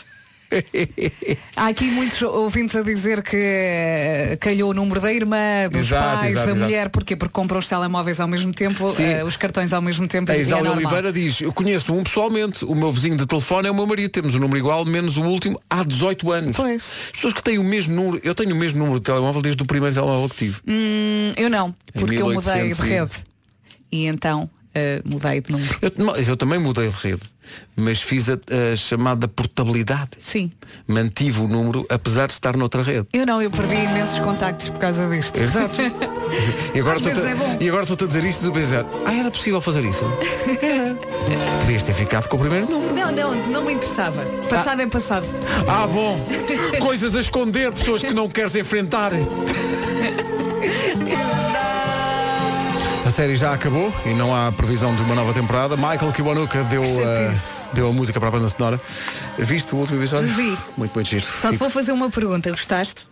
[1.55, 6.17] Há aqui muitos ouvintes a dizer que eh, calhou o número da irmã, dos Exato,
[6.17, 6.65] pais, exato, da exato.
[6.65, 6.89] mulher.
[6.89, 7.15] Porquê?
[7.15, 10.31] Porque compram os telemóveis ao mesmo tempo, eh, os cartões ao mesmo tempo.
[10.31, 10.77] A é Isália normal.
[10.77, 14.09] Oliveira diz, eu conheço um pessoalmente, o meu vizinho de telefone é o meu marido,
[14.09, 16.57] temos o número igual, menos o último, há 18 anos.
[16.57, 16.93] Pois.
[17.07, 19.61] As pessoas que têm o mesmo número, eu tenho o mesmo número de telemóvel desde
[19.61, 20.59] o primeiro telemóvel que tive.
[20.67, 23.25] Hum, eu não, porque eu mudei de 1800 rede.
[23.91, 25.77] E então eh, mudei de número.
[25.81, 25.91] Eu,
[26.27, 27.21] eu também mudei de rede,
[27.77, 30.11] mas fiz a, a chamada portabilidade.
[30.21, 30.51] Sim.
[30.85, 33.07] Mantive o número apesar de estar noutra rede.
[33.13, 35.37] Eu não, eu perdi imensos contactos por causa disto.
[35.37, 35.81] Exato.
[36.73, 37.31] E agora Às estou vezes é
[38.03, 40.03] a dizer isto e tu pensar, ah, era possível fazer isso?
[40.61, 40.95] Era.
[41.61, 42.93] Podias ter ficado com o primeiro número.
[42.93, 44.21] Não, não, não me interessava.
[44.49, 45.27] Passado é passado.
[45.67, 46.19] Ah, bom.
[46.79, 49.11] Coisas a esconder, pessoas que não queres enfrentar.
[53.15, 55.77] A série já acabou e não há previsão de uma nova temporada.
[55.77, 57.39] Michael Kiwanuka deu, Que uh,
[57.71, 58.81] deu a música para a banda sonora.
[59.37, 60.27] Viste o último episódio?
[60.33, 60.57] Vi.
[60.75, 61.25] Muito, muito giro.
[61.41, 62.51] Só te vou fazer uma pergunta.
[62.51, 63.07] Gostaste?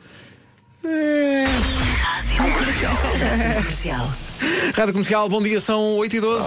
[3.56, 4.14] Comercial.
[4.76, 6.46] Rádio Comercial, bom dia, são 8 e 12.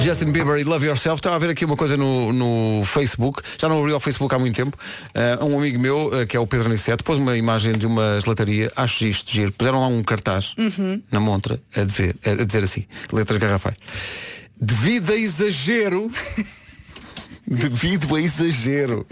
[0.00, 1.20] Justin Bieber e Love Yourself.
[1.20, 3.42] Estava a ver aqui uma coisa no, no Facebook.
[3.58, 4.76] Já não abri ao Facebook há muito tempo.
[5.14, 8.20] Ah, um amigo meu, ah, que é o Pedro Niceto, pôs uma imagem de uma
[8.20, 8.70] gelataria.
[8.74, 9.52] Acho isto giro.
[9.52, 10.54] Puseram lá um cartaz
[11.12, 13.76] na montra a dizer, a dizer assim, letras garrafais.
[14.60, 16.10] Devido a exagero.
[17.46, 19.06] devido a exagero.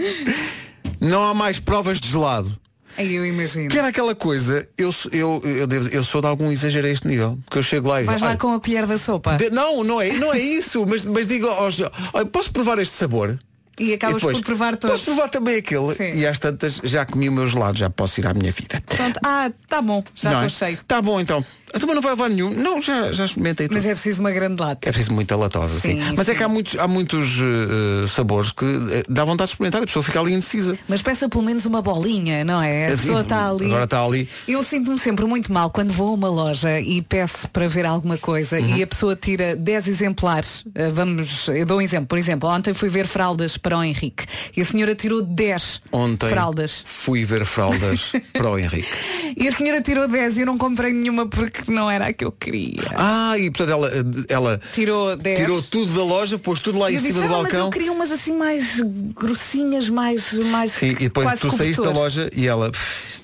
[1.00, 2.58] Não há mais provas de gelado.
[2.98, 3.68] Aí eu imagino.
[3.70, 6.90] Que era aquela coisa, eu, sou- eu, eu, devo- eu sou de algum exagero a
[6.90, 7.38] este nível.
[7.44, 9.84] Porque eu chego lá e Vais lá "Ai, com a colher da sopa de- não,
[9.84, 11.78] não é, não é isso, mas, mas digo, aos-
[12.12, 13.38] olha, posso provar este sabor?
[13.78, 15.00] E acabas E depois, por provar todos.
[15.00, 15.94] Posso provar também aquele?
[15.94, 16.18] Sim.
[16.18, 18.82] E às tantas já comi o meu gelado, já posso ir à minha vida.
[18.86, 19.20] Pronto.
[19.24, 20.48] Ah, tá bom, já estou é?
[20.48, 20.78] cheio.
[20.86, 21.44] Tá bom então.
[21.74, 22.48] Então mas não vai levar nenhum.
[22.50, 23.76] Não, já, já experimentei tudo.
[23.76, 24.88] Mas é preciso uma grande lata.
[24.88, 26.00] É preciso muita latosa, sim.
[26.02, 26.38] Sim, Mas é sim.
[26.38, 30.02] que há muitos, há muitos eh, sabores que eh, dá vontade de experimentar, a pessoa
[30.02, 30.78] fica ali indecisa.
[30.88, 32.84] Mas peça pelo menos uma bolinha, não é?
[32.86, 33.66] A Assim, pessoa está ali.
[33.66, 34.26] Agora está ali.
[34.48, 38.16] Eu sinto-me sempre muito mal quando vou a uma loja e peço para ver alguma
[38.16, 38.76] coisa Uhum.
[38.76, 40.62] e a pessoa tira 10 exemplares.
[40.68, 42.06] Uh, Vamos, eu dou um exemplo.
[42.06, 44.24] Por exemplo, ontem fui ver fraldas para o Henrique
[44.56, 46.82] e a senhora tirou 10 Ontem fraldas.
[46.86, 48.88] fui ver fraldas para o Henrique.
[49.36, 52.24] E a senhora tirou 10 e eu não comprei nenhuma porque não era a que
[52.24, 52.80] eu queria.
[52.96, 53.90] Ah, e portanto ela,
[54.28, 55.38] ela Tirou 10.
[55.38, 57.58] tirou tudo da loja, pôs tudo lá em eu cima disse, do "Ah, mas eu
[57.58, 57.70] balcão.
[57.70, 58.80] queria umas assim mais
[59.14, 63.17] grossinhas, mais, mais Sim, e depois tu saíste da cobertor." loja e ela "Pff,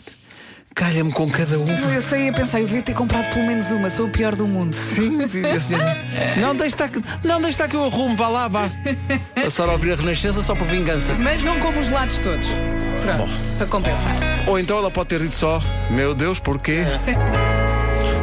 [0.74, 1.68] calha-me com cada um.
[1.68, 4.46] Eu saí a pensar, eu devia ter comprado pelo menos uma, sou o pior do
[4.46, 4.74] mundo.
[4.74, 6.04] Sim, sim, a senhora,
[6.36, 8.68] não deixe estar que, não deixe estar que eu arrumo, vá lá, vá.
[9.34, 11.14] Passar a ouvir a Renascença só por vingança.
[11.14, 12.48] Mas não como os lados todos.
[13.00, 13.28] Pronto, Bom.
[13.58, 14.16] para compensar.
[14.46, 15.60] Ou então ela pode ter dito só,
[15.90, 16.82] meu Deus, porquê?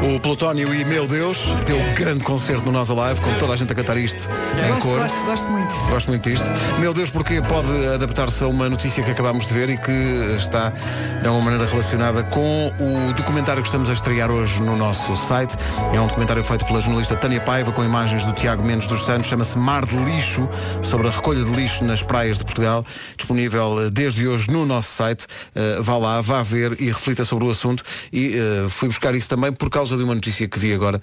[0.04, 3.56] O Plutónio e Meu Deus deu um grande concerto no Nós Alive, com toda a
[3.56, 4.28] gente a cantar isto
[4.66, 5.00] em Gosto, cor.
[5.00, 5.74] gosto, gosto muito.
[5.90, 6.46] Gosto muito disto.
[6.80, 10.74] Meu Deus, porque pode adaptar-se a uma notícia que acabámos de ver e que está
[11.22, 15.56] de alguma maneira relacionada com o documentário que estamos a estrear hoje no nosso site.
[15.94, 19.30] É um documentário feito pela jornalista Tânia Paiva com imagens do Tiago Mendes dos Santos.
[19.30, 20.50] Chama-se Mar de Lixo,
[20.82, 22.84] sobre a recolha de lixo nas praias de Portugal.
[23.16, 25.28] Disponível eh, desde hoje no nosso site.
[25.54, 27.84] Eh, vá lá, vá ver e reflita sobre o assunto.
[28.12, 31.02] E eh, fui buscar isso também por causa de uma notícia que vi agora.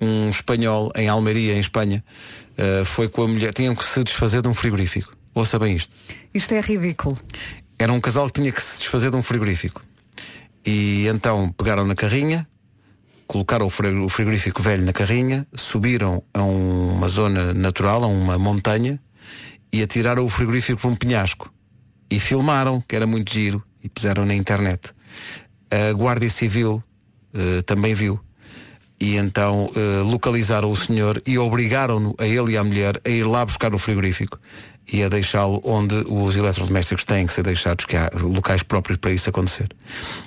[0.00, 2.04] Um espanhol em Almeria, em Espanha,
[2.56, 3.52] eh, foi com a mulher.
[3.52, 5.12] Tinham que se desfazer de um frigorífico.
[5.34, 5.94] Ouça bem isto.
[6.32, 7.18] Isto é ridículo.
[7.78, 9.82] Era um casal que tinha que se desfazer de um frigorífico.
[10.66, 12.46] E então pegaram na carrinha,
[13.26, 18.06] colocaram o fri- o frigorífico velho na carrinha, subiram a um- uma zona natural, a
[18.06, 19.00] uma montanha,
[19.72, 21.52] e atiraram o frigorífico para um penhasco.
[22.10, 24.92] E filmaram, que era muito giro, e puseram na internet.
[25.70, 26.82] A Guarda Civil
[27.34, 28.18] eh, também viu.
[29.00, 33.24] E então eh, localizaram o senhor e obrigaram-no, a ele e à mulher, a ir
[33.24, 34.38] lá buscar o frigorífico
[34.92, 39.10] e a deixá-lo onde os eletrodomésticos têm que ser deixados, que há locais próprios para
[39.10, 39.68] isso acontecer.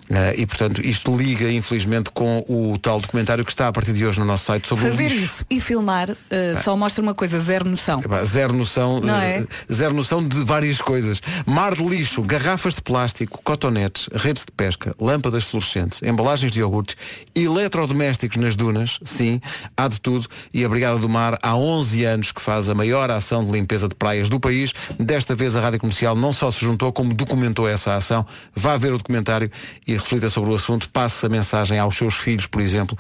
[0.10, 4.06] Eh, e portanto isto liga infelizmente com o tal documentário que está a partir de
[4.06, 5.24] hoje no nosso site sobre o Fazer lixo.
[5.24, 8.00] isso e filmar eh, só mostra uma coisa, zero noção.
[8.00, 9.74] Epá, Zero noção, Não eh, é?
[9.74, 11.22] zero noção de várias coisas.
[11.46, 16.96] Mar de lixo, garrafas de plástico, cotonetes, redes de pesca, lâmpadas fluorescentes, embalagens de iogurtes,
[17.36, 19.40] eletrodomésticos nas dunas, sim,
[19.76, 20.28] há de tudo.
[20.54, 23.88] E a Brigada do Mar há 11 anos que faz a maior ação de limpeza
[23.88, 24.51] de praias do país.
[25.00, 28.26] Desta vez a Rádio Comercial não só se juntou, como documentou essa ação.
[28.56, 29.50] Vá ver o documentário
[29.88, 30.90] e reflita sobre o assunto.
[30.92, 32.98] Passe a mensagem aos seus filhos, por exemplo.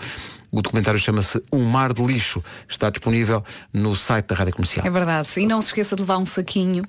[0.51, 2.43] O documentário chama-se Um Mar de Lixo.
[2.67, 3.41] Está disponível
[3.73, 4.85] no site da Rádio Comercial.
[4.85, 5.29] É verdade.
[5.37, 6.83] E não se esqueça de levar um saquinho,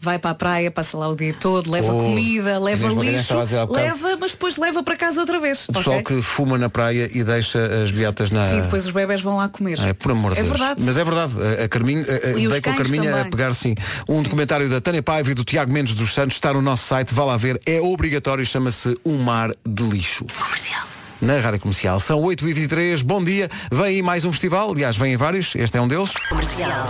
[0.00, 3.64] vai para a praia, passa lá o dia todo, leva Oh, comida, leva lixo, a
[3.64, 5.68] leva, mas depois leva para casa outra vez.
[5.68, 6.16] O pessoal ok?
[6.16, 8.48] que fuma na praia e deixa as beatas na.
[8.48, 9.80] Sim, depois os bebés vão lá comer.
[9.80, 10.56] É, por amor de É Deus.
[10.56, 10.82] verdade.
[10.84, 11.32] Mas é verdade.
[11.60, 13.30] A, a Carminho, a, a, dei com a Carminha a também.
[13.30, 13.74] pegar sim.
[14.08, 17.12] Um documentário da Tânia Paiva e do Tiago Mendes dos Santos está no nosso site.
[17.12, 17.60] Vá lá ver.
[17.66, 18.46] É obrigatório.
[18.46, 20.24] Chama-se Um Mar de Lixo.
[20.26, 20.86] Comercial.
[21.20, 21.98] Na Rádio Comercial.
[22.00, 23.02] São 8h23.
[23.02, 23.50] Bom dia.
[23.70, 24.70] Vem aí mais um festival.
[24.70, 25.54] Aliás, vêm vários.
[25.56, 26.12] Este é um deles.
[26.28, 26.88] Comercial.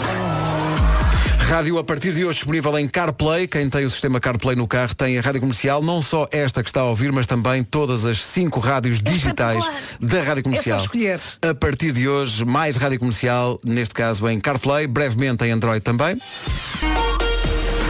[1.49, 3.49] Rádio a partir de hoje disponível em CarPlay.
[3.49, 6.69] Quem tem o sistema CarPlay no carro tem a Rádio Comercial, não só esta que
[6.69, 9.65] está a ouvir, mas também todas as cinco rádios digitais
[9.99, 10.77] da Rádio Comercial.
[10.77, 11.21] É só escolher.
[11.41, 16.19] A partir de hoje, mais Rádio Comercial, neste caso em CarPlay, brevemente em Android também.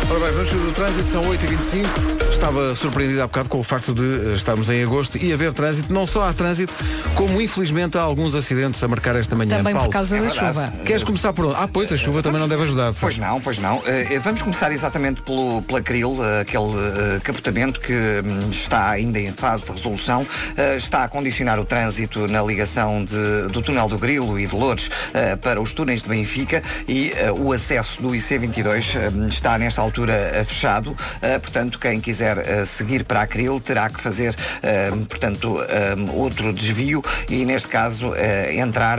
[0.08, 2.27] Ora bem, vamos no trânsito, são 8h25.
[2.38, 5.92] Estava surpreendido há bocado com o facto de eh, estarmos em agosto e haver trânsito.
[5.92, 6.72] Não só há trânsito,
[7.16, 9.56] como infelizmente há alguns acidentes a marcar esta manhã.
[9.56, 10.46] Também Paulo, por causa da verdade.
[10.46, 10.72] chuva.
[10.86, 11.56] Queres começar por onde?
[11.58, 12.92] Ah, pois, a chuva também não deve ajudar.
[12.94, 13.82] Pois não, pois não.
[13.84, 16.72] Eh, vamos começar exatamente pelo pela Cril, eh, aquele
[17.16, 20.24] eh, capotamento que hum, está ainda em fase de resolução,
[20.56, 24.54] eh, está a condicionar o trânsito na ligação de- do túnel do Grilo e de
[24.54, 29.58] Lourdes eh, para os túneis de Benfica e eh, o acesso do IC22 hum, está
[29.58, 30.96] nesta altura eh, fechado.
[31.20, 35.94] Eh, portanto, quem quiser eh, seguir para a Cril terá que fazer, eh, portanto, eh,
[36.12, 38.12] outro desvio e, neste caso,
[38.50, 38.98] entrar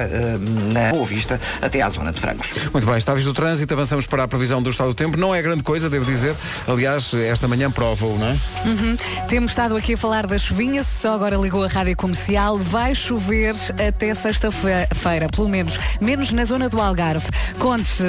[0.73, 2.51] na Boa Vista até à zona de Francos.
[2.71, 5.17] Muito bem, está visto o trânsito, avançamos para a previsão do estado do tempo.
[5.17, 6.33] Não é grande coisa, devo dizer.
[6.67, 8.37] Aliás, esta manhã prova-o, não é?
[8.65, 8.95] Uhum.
[9.27, 12.95] Temos estado aqui a falar da chuvinha, se só agora ligou a rádio comercial, vai
[12.95, 13.55] chover
[13.87, 17.27] até sexta-feira, pelo menos, menos na zona do Algarve.
[17.57, 18.03] Conte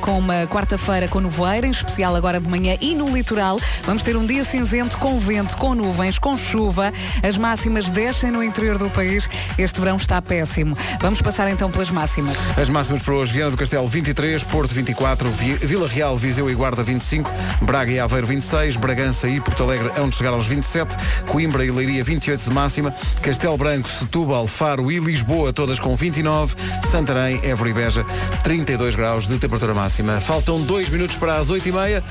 [0.00, 3.60] com uma quarta-feira com nevoeiro, em especial agora de manhã e no litoral.
[3.84, 6.92] Vamos ter um dia cinzento com vento, com nuvens, com chuva.
[7.22, 9.28] As máximas descem no interior do país.
[9.56, 10.76] Este verão está péssimo.
[11.00, 12.36] Vamos passar então pelas máximas.
[12.56, 16.54] As máximas para hoje, Viana do Castelo 23, Porto 24, Vi- Vila Real, Viseu e
[16.54, 17.30] Guarda 25,
[17.62, 21.70] Braga e Aveiro 26, Bragança e Porto Alegre hão de chegar aos 27, Coimbra e
[21.70, 26.54] Leiria 28 de máxima, Castelo Branco, Setúbal, Faro e Lisboa todas com 29,
[26.90, 28.04] Santarém, Évora e Beja
[28.42, 30.20] 32 graus de temperatura máxima.
[30.20, 32.02] Faltam dois minutos para as 8h30.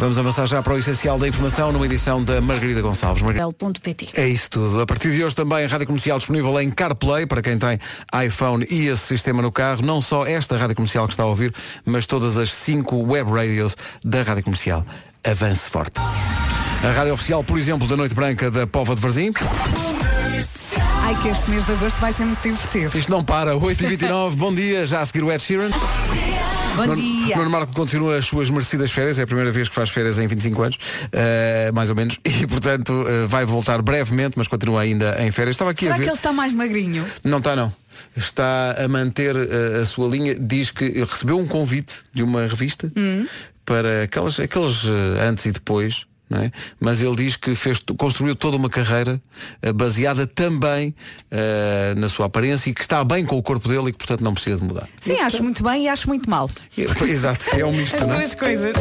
[0.00, 3.22] Vamos avançar já para o essencial da informação numa edição da Margarida Gonçalves.
[3.22, 3.54] Margarida.
[3.62, 4.08] L.pt.
[4.14, 4.80] É isso tudo.
[4.80, 7.78] A partir de hoje também a Rádio Comercial disponível em CarPlay para quem tem
[8.26, 9.82] iPhone e esse sistema no carro.
[9.82, 13.76] Não só esta Rádio Comercial que está a ouvir, mas todas as cinco web radios
[14.04, 14.84] da Rádio Comercial.
[15.24, 16.00] Avance forte.
[16.82, 19.32] A rádio oficial, por exemplo, da Noite Branca da Pova de Varzim.
[21.02, 22.96] Ai que este mês de agosto vai ser muito divertido.
[22.96, 23.54] Isto não para.
[23.56, 24.36] 8h29.
[24.36, 24.86] Bom dia.
[24.86, 25.68] Já a seguir o Ed Sheeran.
[26.76, 27.36] Bom Nuno- dia.
[27.36, 30.26] Nuno Marco continua as suas merecidas férias, é a primeira vez que faz férias em
[30.26, 30.78] 25 anos,
[31.12, 35.54] eh, mais ou menos, e portanto eh, vai voltar brevemente, mas continua ainda em férias.
[35.56, 36.04] Estava aqui Será a ver.
[36.04, 37.04] que ele está mais magrinho?
[37.22, 37.70] Não está não.
[38.16, 40.34] Está a manter eh, a sua linha.
[40.34, 43.26] Diz que recebeu um convite de uma revista Hum.
[43.66, 44.84] para aquelas, aqueles
[45.28, 46.06] antes e depois
[46.40, 46.50] é?
[46.80, 49.20] Mas ele diz que fez, construiu toda uma carreira
[49.60, 50.94] eh, baseada também
[51.30, 54.22] eh, na sua aparência e que está bem com o corpo dele e que portanto
[54.22, 54.88] não precisa de mudar.
[55.00, 56.48] Sim, acho muito bem e acho muito mal.
[56.76, 58.18] Exato, é um misto, As não é?
[58.18, 58.76] duas coisas.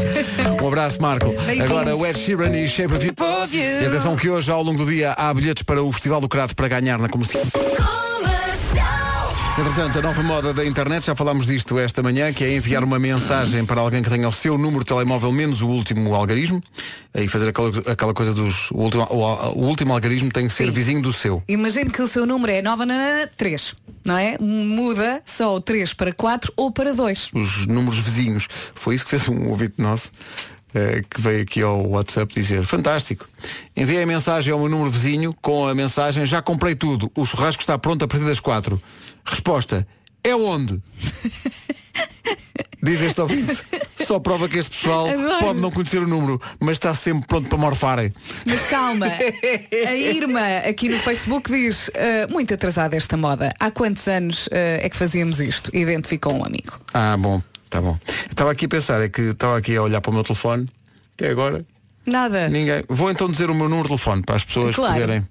[0.62, 1.30] Um abraço, Marco.
[1.32, 1.66] Beijinhos.
[1.66, 3.62] Agora o Ed Sheeran e Shape of You.
[3.62, 6.56] E atenção que hoje, ao longo do dia, há bilhetes para o Festival do Crato
[6.56, 7.44] para ganhar na comercial.
[9.58, 12.98] Entretanto, a nova moda da internet, já falámos disto esta manhã, que é enviar uma
[12.98, 16.64] mensagem para alguém que tenha o seu número de telemóvel menos o último algarismo
[17.14, 18.72] e fazer aquela, aquela coisa dos.
[18.72, 20.72] O último, o, o último algarismo tem que ser Sim.
[20.72, 21.44] vizinho do seu.
[21.48, 22.86] Imagine que o seu número é 9
[24.06, 24.38] não é?
[24.40, 27.30] Muda só o 3 para 4 ou para 2.
[27.34, 28.48] Os números vizinhos.
[28.74, 30.12] Foi isso que fez um ouvinte nosso.
[30.74, 33.28] eh, que veio aqui ao WhatsApp dizer Fantástico,
[33.76, 37.62] enviei a mensagem ao meu número vizinho com a mensagem Já comprei tudo, o churrasco
[37.62, 38.82] está pronto a partir das quatro
[39.26, 39.88] Resposta
[40.24, 40.82] É onde?
[42.84, 43.56] Diz este ouvinte
[44.06, 45.40] Só prova que este pessoal Adoro.
[45.40, 48.12] pode não conhecer o número Mas está sempre pronto para morfarem
[48.46, 53.54] Mas calma, a Irma aqui no Facebook diz "Ah, muito atrasada esta moda.
[53.60, 55.70] Há quantos anos ah, é que fazíamos isto?
[55.76, 56.80] Identificou um amigo.
[56.94, 60.10] Ah, bom, tá bom Estava aqui a pensar, é que estava aqui a olhar para
[60.10, 60.66] o meu telefone
[61.14, 61.64] Até agora
[62.04, 62.50] Nada.
[62.50, 62.84] Ninguém.
[62.90, 64.94] Vou então dizer o meu número de telefone para as pessoas Claro.
[64.94, 65.28] poderem.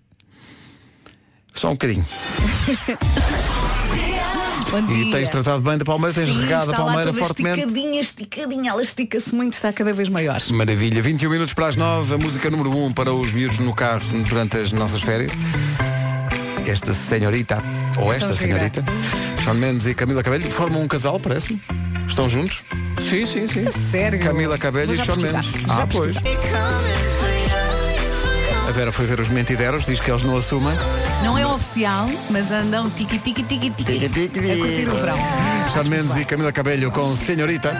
[1.53, 2.07] Só um bocadinho.
[4.71, 5.13] Bom E dia.
[5.17, 7.61] tens tratado bem da Palmeira, tens Sim, regado a Palmeira fortemente.
[7.61, 8.71] esticadinha, esticadinha.
[8.71, 10.41] Ela estica-se muito, está cada vez maior.
[10.51, 14.03] Maravilha, 21 minutos para as 9, a música número 1 para os miúdos no carro
[14.29, 15.33] durante as nossas férias.
[16.67, 17.61] Esta senhorita,
[17.99, 18.85] ou esta senhorita,
[19.43, 21.61] Sean Mendes e Camila Cabello, formam um casal, parece-me.
[22.07, 22.63] Estão juntos?
[23.09, 23.71] Sim, sim, sim.
[23.73, 24.21] Sério?
[24.21, 25.43] Camila Cabello Vou e Sean pesquisar.
[25.43, 25.61] Mendes.
[25.67, 26.15] Já Ah, pois.
[28.71, 30.73] A Vera foi ver os mentideros, diz que eles não assumem.
[31.25, 34.07] Não é oficial, mas andam tiqui tiqui tiqui tiqui.
[34.07, 35.17] A curtir o verão.
[35.73, 37.77] Sean Mendes e Camila Cabello com Senhorita.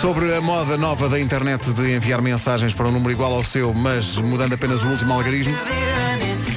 [0.00, 3.74] Sobre a moda nova da internet de enviar mensagens para um número igual ao seu,
[3.74, 5.54] mas mudando apenas o último algarismo.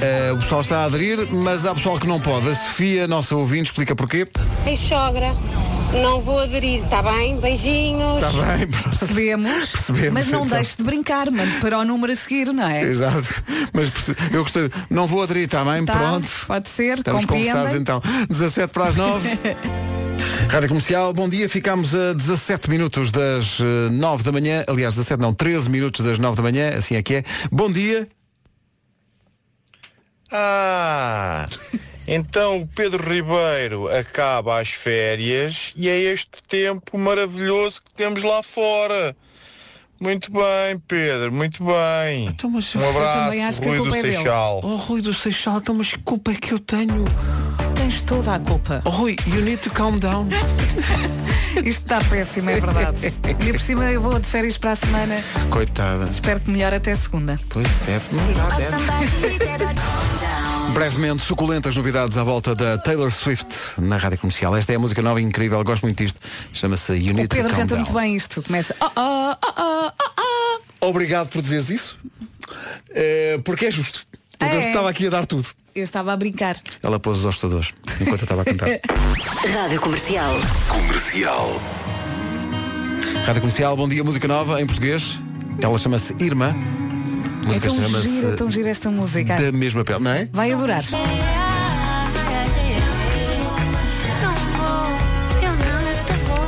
[0.00, 2.48] eh, o pessoal está a aderir, mas há pessoal que não pode.
[2.48, 4.26] A Sofia, nossa ouvinte, explica porquê.
[4.64, 5.36] Ei, sogra,
[5.92, 7.38] não vou aderir, está bem?
[7.38, 8.22] Beijinhos.
[8.22, 8.66] Está bem.
[8.68, 10.56] Percebemos, Percebemos, mas não então.
[10.58, 12.82] deixe de brincar, mande para o número a seguir, não é?
[12.82, 13.42] Exato.
[13.72, 13.90] Mas
[14.32, 14.70] eu gostei.
[14.88, 15.84] Não vou aderir, está bem?
[15.84, 16.28] Tá, Pronto.
[16.46, 17.80] Pode ser, Estamos conversados compreendem.
[17.82, 18.00] então.
[18.28, 19.28] 17 para as 9.
[20.48, 21.48] Rádio Comercial, bom dia.
[21.48, 24.64] Ficámos a 17 minutos das eh, 9 da manhã.
[24.68, 26.70] Aliás, 17 não, 13 minutos das 9 da manhã.
[26.76, 27.24] Assim é que é.
[27.50, 28.06] Bom dia.
[30.32, 31.46] Ah,
[32.12, 38.42] então o Pedro Ribeiro acaba as férias e é este tempo maravilhoso que temos lá
[38.42, 39.16] fora.
[40.00, 42.26] Muito bem, Pedro, muito bem.
[42.26, 44.14] Então, mas um eu abraço, também acho que a Rui do culpa é dele.
[44.14, 44.60] Seixal.
[44.64, 47.04] Oh, Rui do Seixal, então, mas que culpa é que eu tenho?
[47.76, 48.82] Tens toda a culpa.
[48.86, 50.26] Oh, Rui, you need to calm down.
[51.64, 53.12] Isto está péssimo, é verdade.
[53.28, 55.22] E por cima eu vou de férias para a semana.
[55.50, 56.08] Coitada.
[56.10, 57.38] Espero que melhore até segunda.
[57.50, 60.39] Pois deve melhorar, deve.
[60.74, 63.46] Brevemente, suculentas novidades à volta da Taylor Swift
[63.78, 64.56] na rádio comercial.
[64.56, 66.18] Esta é a música nova e incrível, gosto muito disto.
[66.52, 68.42] Chama-se Need O to Pedro canta muito bem isto.
[68.42, 68.74] Começa.
[68.80, 70.86] Oh, oh, oh, oh, oh, oh.
[70.88, 71.98] Obrigado por dizeres isso.
[72.94, 74.06] Eh, porque é justo.
[74.38, 74.68] Porque eu É.
[74.68, 75.48] estava aqui a dar tudo.
[75.74, 76.56] Eu estava a brincar.
[76.82, 78.68] Ela pôs os ostadores enquanto eu estava a cantar.
[79.52, 80.32] Rádio Comercial.
[80.68, 81.60] Comercial.
[83.26, 85.18] Rádio Comercial, bom dia, música nova em português.
[85.60, 86.54] Ela chama-se Irmã.
[87.42, 89.36] A É música tão gira, chama-se tão gira esta música.
[89.36, 90.28] Da mesma pele, não é?
[90.32, 90.82] Vai adorar.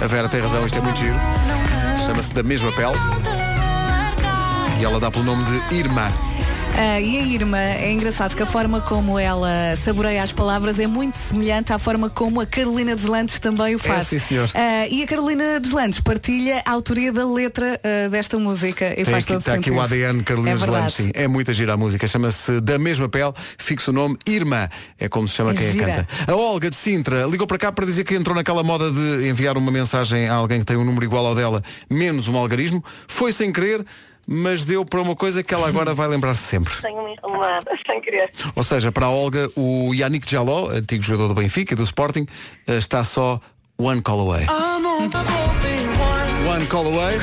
[0.03, 1.15] A Vera tem razão, isto é muito giro.
[2.07, 2.93] Chama-se Da mesma pele.
[4.81, 6.09] E ela dá pelo nome de Irmã.
[6.75, 10.87] Ah, e a Irma, é engraçado que a forma como ela saboreia as palavras é
[10.87, 14.09] muito semelhante à forma como a Carolina Deslandes também o faz.
[14.09, 14.51] sim, senhor.
[14.55, 19.05] Ah, e a Carolina Deslandes partilha a autoria da letra ah, desta música e Tem
[19.05, 19.77] faz aqui, todo está aqui sentido.
[19.77, 21.11] o ADN Carolina é Deslandes, sim.
[21.15, 22.09] É muita gira a música.
[22.09, 24.69] Chama-se Da Mesma Pele, fixa o nome Irmã.
[24.99, 26.09] É como se chama É quem a canta.
[26.27, 29.57] A Olga de Sintra ligou para cá para dizer que entrou naquela moda de enviar
[29.59, 32.83] uma mensagem a alguém que tem um número igual ao dela, menos um algarismo.
[33.07, 33.85] Foi sem querer,
[34.27, 36.75] mas deu para uma coisa que ela agora vai lembrar-se sempre.
[36.81, 38.31] Tenho uma sem querer.
[38.55, 42.27] Ou seja, para a Olga, o Yannick Jaló, antigo jogador do Benfica e do Sporting,
[42.67, 43.41] eh, está só
[43.79, 44.47] one call away.
[46.49, 47.19] One call away.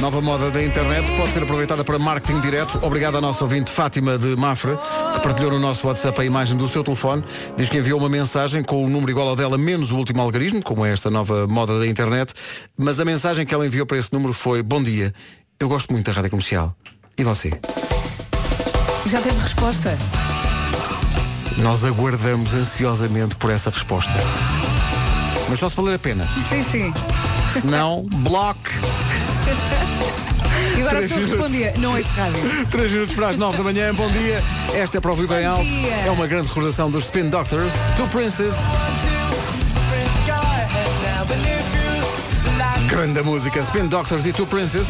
[0.00, 2.78] Nova moda da internet pode ser aproveitada para marketing direto.
[2.82, 4.76] Obrigado à nossa ouvinte Fátima de Mafra,
[5.14, 7.24] que partilhou no nosso WhatsApp a imagem do seu telefone.
[7.56, 10.62] Diz que enviou uma mensagem com o número igual ao dela, menos o último algarismo,
[10.62, 12.34] como é esta nova moda da internet.
[12.76, 15.14] Mas a mensagem que ela enviou para esse número foi Bom dia,
[15.64, 16.76] eu gosto muito da rádio comercial.
[17.16, 17.50] E você?
[19.06, 19.96] Já teve resposta?
[21.56, 24.12] Nós aguardamos ansiosamente por essa resposta.
[25.48, 26.28] Mas só se valer a pena.
[26.50, 26.94] Sim, sim.
[27.50, 28.70] Se não, bloque.
[30.76, 31.30] agora a Três pessoa minutos.
[31.30, 32.66] respondia, não é rádio.
[32.70, 34.42] 3 minutos para as 9 da manhã, bom dia.
[34.74, 35.64] Esta é para ouvir bem Bom alto.
[35.66, 35.94] dia.
[35.94, 37.72] É uma grande recordação dos Spin Doctors.
[37.96, 38.54] Two Princes.
[42.88, 44.86] Grande música, Spin Doctors e Two Princes.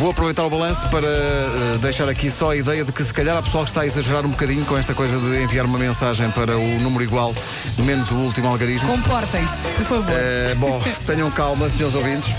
[0.00, 3.36] Vou aproveitar o balanço para eh, deixar aqui só a ideia de que se calhar
[3.36, 6.30] há pessoal que está a exagerar um bocadinho com esta coisa de enviar uma mensagem
[6.30, 7.34] para o número igual,
[7.80, 8.88] menos o último algarismo.
[8.88, 10.14] Comportem-se, por favor.
[10.16, 12.30] Eh, bom, tenham calma, senhores ouvintes.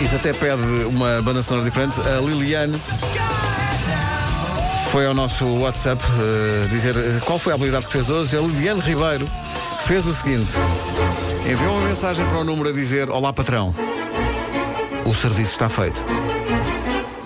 [0.00, 2.00] Isto até pede uma banda sonora diferente.
[2.00, 2.80] A Liliane
[4.92, 6.94] foi ao nosso WhatsApp eh, dizer
[7.24, 8.36] qual foi a habilidade que fez hoje.
[8.36, 9.26] A Liliane Ribeiro
[9.86, 10.52] fez o seguinte.
[11.44, 13.74] Enviou uma mensagem para o número a dizer Olá patrão,
[15.06, 16.04] o serviço está feito.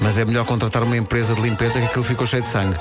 [0.00, 2.76] Mas é melhor contratar uma empresa de limpeza que aquilo ficou cheio de sangue.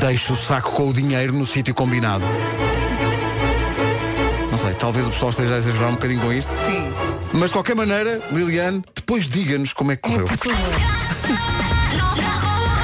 [0.00, 2.24] Deixe o saco com o dinheiro no sítio combinado.
[4.50, 6.52] Não sei, talvez o pessoal esteja a exagerar um bocadinho com isto.
[6.66, 6.92] Sim.
[7.32, 10.26] Mas de qualquer maneira, Liliane, depois diga-nos como é que correu.
[10.26, 10.56] Por favor.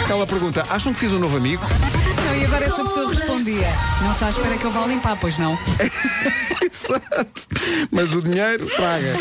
[0.09, 1.65] Ela pergunta, acham que fiz um novo amigo?
[2.25, 3.69] Não, e agora essa pessoa respondia,
[4.03, 5.59] não está à espera que eu vá limpar, pois não.
[6.71, 7.47] Exato.
[7.91, 9.19] Mas o dinheiro, traga.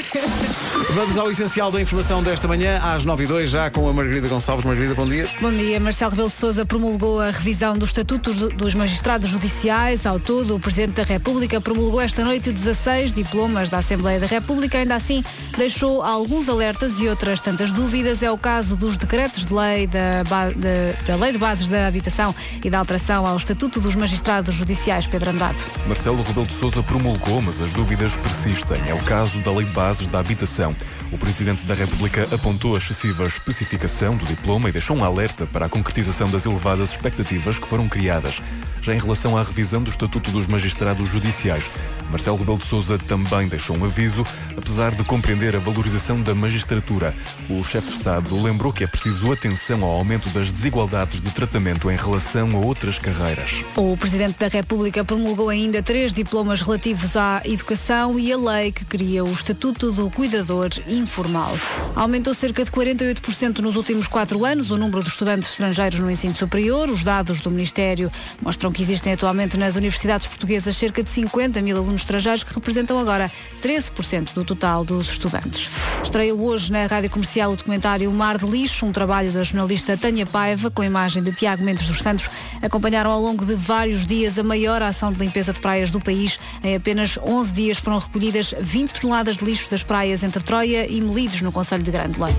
[0.93, 4.27] Vamos ao essencial da informação desta manhã, às 9 e 2 já com a Margarida
[4.27, 4.65] Gonçalves.
[4.65, 5.27] Margarida, bom dia.
[5.41, 5.79] Bom dia.
[5.79, 10.05] Marcelo Rebelo de Sousa promulgou a revisão dos estatutos do- dos magistrados judiciais.
[10.05, 14.77] Ao todo, o Presidente da República promulgou esta noite 16 diplomas da Assembleia da República.
[14.77, 15.23] Ainda assim,
[15.57, 18.23] deixou alguns alertas e outras tantas dúvidas.
[18.23, 22.33] É o caso dos decretos de lei da, de- da Lei de Bases da Habitação
[22.63, 25.07] e da alteração ao Estatuto dos Magistrados Judiciais.
[25.07, 25.57] Pedro Andrade.
[25.87, 28.81] Marcelo Rebelo de Sousa promulgou, mas as dúvidas persistem.
[28.87, 30.75] É o caso da Lei de Bases da Habitação.
[31.11, 35.67] O Presidente da República apontou a excessiva especificação do diploma e deixou um alerta para
[35.67, 38.41] a concretização das elevadas expectativas que foram criadas.
[38.81, 41.71] Já em relação à revisão do Estatuto dos Magistrados Judiciais,
[42.11, 44.23] Marcelo Rebelo de Sousa também deixou um aviso,
[44.55, 47.13] apesar de compreender a valorização da magistratura.
[47.49, 51.89] O chefe de Estado lembrou que é preciso atenção ao aumento das desigualdades de tratamento
[51.89, 53.65] em relação a outras carreiras.
[53.75, 58.85] O Presidente da República promulgou ainda três diplomas relativos à educação e a lei que
[58.85, 61.57] cria o Estatuto do Cuidador Informal.
[61.93, 66.33] Aumentou cerca de 48% nos últimos quatro anos o número de estudantes estrangeiros no ensino
[66.33, 66.89] superior.
[66.89, 68.09] Os dados do Ministério
[68.41, 72.97] mostram que existem atualmente nas universidades portuguesas cerca de 50 mil alunos estrangeiros que representam
[72.97, 73.29] agora
[73.61, 75.69] 13% do total dos estudantes.
[76.01, 80.25] Estreia hoje na Rádio Comercial o documentário Mar de Lixo, um trabalho da jornalista Tânia
[80.25, 82.29] Paiva, com imagem de Tiago Mendes dos Santos.
[82.61, 86.39] Acompanharam ao longo de vários dias a maior ação de limpeza de praias do país.
[86.63, 91.01] Em apenas 11 dias foram recolhidas 20 toneladas de lixo das praias entre Troia e
[91.01, 92.33] Melides, no Conselho de Grande Lei.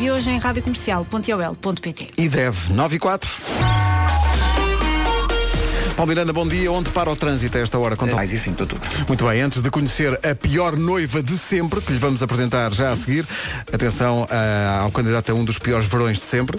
[0.00, 2.06] E hoje em radiocomercial.ol.pt.
[2.16, 3.30] E deve, 9 e 4.
[6.00, 6.72] Paulo Miranda, bom dia.
[6.72, 7.94] Onde para o trânsito a esta hora?
[7.94, 8.74] Conta Mais e sim, tudo.
[9.06, 12.90] Muito bem, antes de conhecer a pior noiva de sempre, que lhe vamos apresentar já
[12.90, 13.26] a seguir,
[13.70, 16.58] atenção ah, ao candidato a um dos piores verões de sempre.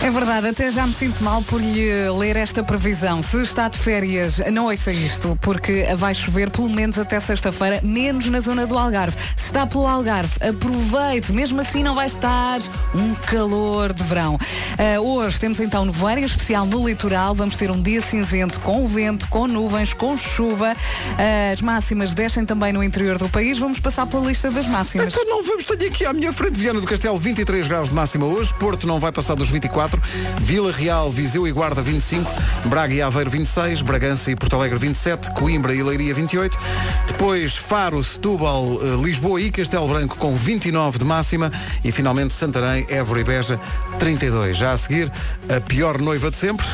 [0.00, 3.20] É verdade, até já me sinto mal por lhe ler esta previsão.
[3.20, 8.26] Se está de férias, não ouça isto, porque vai chover pelo menos até sexta-feira, menos
[8.26, 9.16] na zona do Algarve.
[9.36, 12.60] Se está pelo Algarve, aproveite, mesmo assim não vai estar
[12.94, 14.38] um calor de verão.
[14.78, 18.27] Ah, hoje temos então nevoeiro especial no litoral, vamos ter um dia cinzento
[18.60, 20.76] com vento, com nuvens, com chuva.
[21.18, 23.58] Ah, as máximas descem também no interior do país.
[23.58, 25.14] Vamos passar pela lista das máximas.
[25.14, 28.26] Então não vamos, tenho aqui à minha frente Viana do Castelo 23 graus de máxima
[28.26, 30.00] hoje, Porto não vai passar dos 24,
[30.40, 32.30] Vila Real, Viseu e Guarda 25,
[32.66, 36.58] Braga e Aveiro 26, Bragança e Porto Alegre 27, Coimbra e Leiria 28,
[37.06, 41.50] depois Faro, Setúbal, eh, Lisboa e Castelo Branco com 29 de máxima
[41.82, 43.60] e finalmente Santarém, Évora e Beja
[43.98, 44.56] 32.
[44.56, 45.10] Já a seguir,
[45.48, 46.66] a pior noiva de sempre.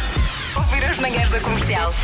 [0.57, 1.95] Ouvir as manhãs da comercial.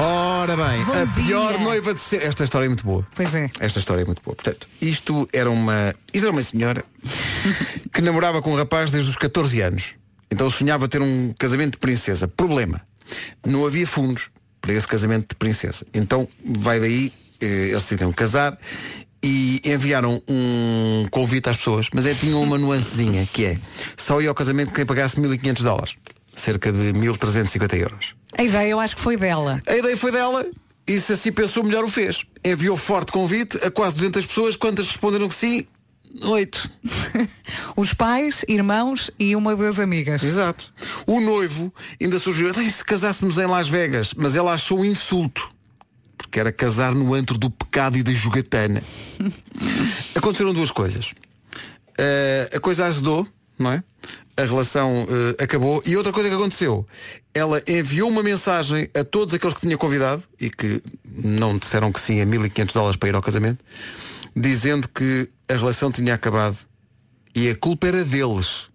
[0.00, 1.24] Ora bem, Bom a dia.
[1.24, 2.26] pior noiva de sempre.
[2.26, 3.06] Esta história é muito boa.
[3.14, 3.50] Pois é.
[3.58, 4.34] Esta história é muito boa.
[4.36, 5.94] Portanto, isto era uma.
[6.12, 6.84] Isto era uma senhora
[7.92, 9.94] que namorava com um rapaz desde os 14 anos.
[10.30, 12.28] Então sonhava ter um casamento de princesa.
[12.28, 12.80] Problema.
[13.44, 14.30] Não havia fundos
[14.60, 15.86] para esse casamento de princesa.
[15.94, 18.58] Então vai daí, eh, eles decidiram casar
[19.22, 23.58] e enviaram um convite às pessoas, mas é, tinha uma nuancezinha, que é
[23.96, 25.96] só ia ao casamento quem pagasse 1500 dólares.
[26.38, 28.14] Cerca de 1350 euros.
[28.36, 29.60] A ideia eu acho que foi dela.
[29.66, 30.46] A ideia foi dela
[30.86, 32.24] e se assim pensou, melhor o fez.
[32.44, 35.66] Enviou forte convite a quase 200 pessoas, quantas responderam que sim?
[36.22, 36.70] Oito.
[37.76, 40.22] Os pais, irmãos e uma das amigas.
[40.22, 40.72] Exato.
[41.06, 44.84] O noivo ainda sugeriu, "Então, e se casássemos em Las Vegas, mas ela achou um
[44.84, 45.50] insulto.
[46.16, 48.82] Porque era casar no antro do pecado e da jogatana.
[50.14, 51.12] Aconteceram duas coisas.
[51.98, 53.26] Eh, a coisa ajudou,
[53.58, 53.82] não é?
[54.36, 55.82] A relação eh, acabou.
[55.84, 56.86] E outra coisa que aconteceu,
[57.34, 62.00] ela enviou uma mensagem a todos aqueles que tinha convidado e que não disseram que
[62.00, 63.64] sim a 1500 dólares para ir ao casamento.
[64.36, 66.56] dizendo que a relação tinha acabado
[67.34, 68.70] e a culpa era deles,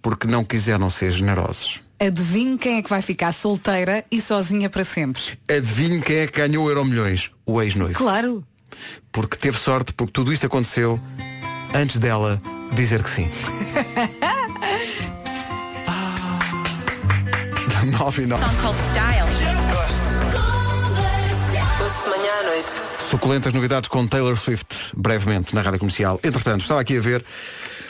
[0.00, 1.80] porque não quiseram ser generosos.
[2.00, 5.20] Adivinhe quem é que vai ficar solteira e sozinha para sempre.
[5.50, 7.30] Adivinhe quem é que ganhou o Euro Milhões?
[7.44, 7.94] O ex-noivo.
[7.98, 8.44] Claro.
[9.10, 11.00] Porque teve sorte, porque tudo isto aconteceu
[11.74, 12.40] antes dela
[12.72, 13.28] dizer que sim.
[17.98, 18.44] 9 e 9.
[22.04, 22.68] de manhã à noite.
[23.10, 24.66] Suculentas novidades com Taylor Swift,
[24.96, 26.20] brevemente, na rádio comercial.
[26.22, 27.24] Entretanto, estava aqui a ver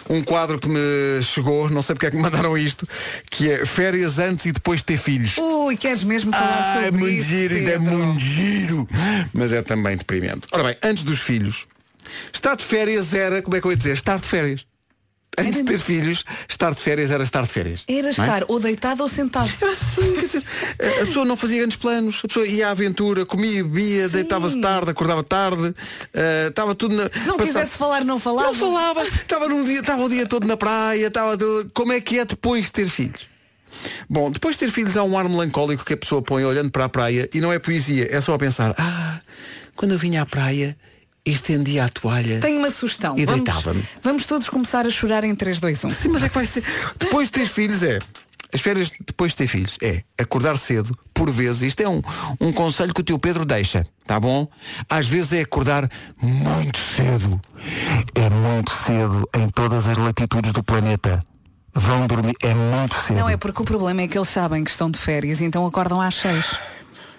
[0.09, 2.87] um quadro que me chegou, não sei porque é que me mandaram isto,
[3.31, 5.37] que é férias antes e depois de ter filhos.
[5.37, 7.29] Ui, queres mesmo falar Ah, é sobre muito isso?
[7.29, 7.93] giro, isto é Pedro?
[7.99, 8.89] muito giro.
[9.35, 10.47] Mas é também deprimente.
[10.53, 11.67] Ora bem, antes dos filhos,
[12.33, 14.67] estar de férias era, como é que eu ia dizer, estar de férias.
[15.37, 17.85] Antes de ter filhos, estar de férias era estar de férias.
[17.87, 18.11] Era é?
[18.11, 19.49] estar ou deitado ou sentado.
[19.95, 20.43] Sim, quer dizer,
[21.03, 24.91] a pessoa não fazia grandes planos, a pessoa ia à aventura, comia, bebia, deitava-se tarde,
[24.91, 25.73] acordava tarde,
[26.13, 27.05] eh, estava tudo na.
[27.05, 28.49] Se não passava- quisesse falar, não falava.
[28.49, 32.01] Não falava, estava num dia, estava o dia todo na praia, estava do- como é
[32.01, 33.21] que é depois de ter filhos?
[34.11, 36.87] Bom, depois de ter filhos há um ar melancólico que a pessoa põe olhando para
[36.87, 39.21] a praia e não é poesia, é só a pensar, ah,
[39.77, 40.77] quando eu vinha à praia,
[41.31, 42.41] estendia a toalha.
[42.41, 43.17] Tenho uma sugestão.
[43.19, 43.85] E vamos, deitava-me.
[44.03, 45.91] vamos todos começar a chorar em 3, 2, 1.
[45.91, 46.65] Sim, mas é que vai ser.
[46.99, 47.99] Depois de ter filhos é.
[48.53, 52.01] As férias depois de ter filhos é acordar cedo, por vezes, isto é um,
[52.41, 54.49] um conselho que o teu Pedro deixa, tá bom?
[54.89, 55.87] Às vezes é acordar
[56.21, 57.39] muito cedo.
[58.15, 61.21] É muito cedo em todas as latitudes do planeta.
[61.75, 63.19] Vão dormir, é muito cedo.
[63.19, 65.67] Não é porque o problema é que eles sabem que estão de férias e então
[65.67, 66.57] acordam às 6.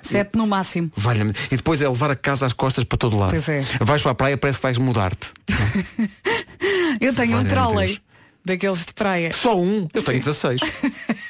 [0.02, 0.92] 7 no máximo.
[0.96, 1.34] Valha-me.
[1.52, 3.32] E depois é levar a casa às costas para todo lado.
[3.32, 3.66] Pois é.
[3.80, 5.34] Vais para a praia, parece que vais mudar-te.
[7.00, 8.00] Eu tenho um trolley
[8.44, 9.32] daqueles de praia.
[9.34, 9.88] Só um?
[9.94, 10.62] Eu tenho 16.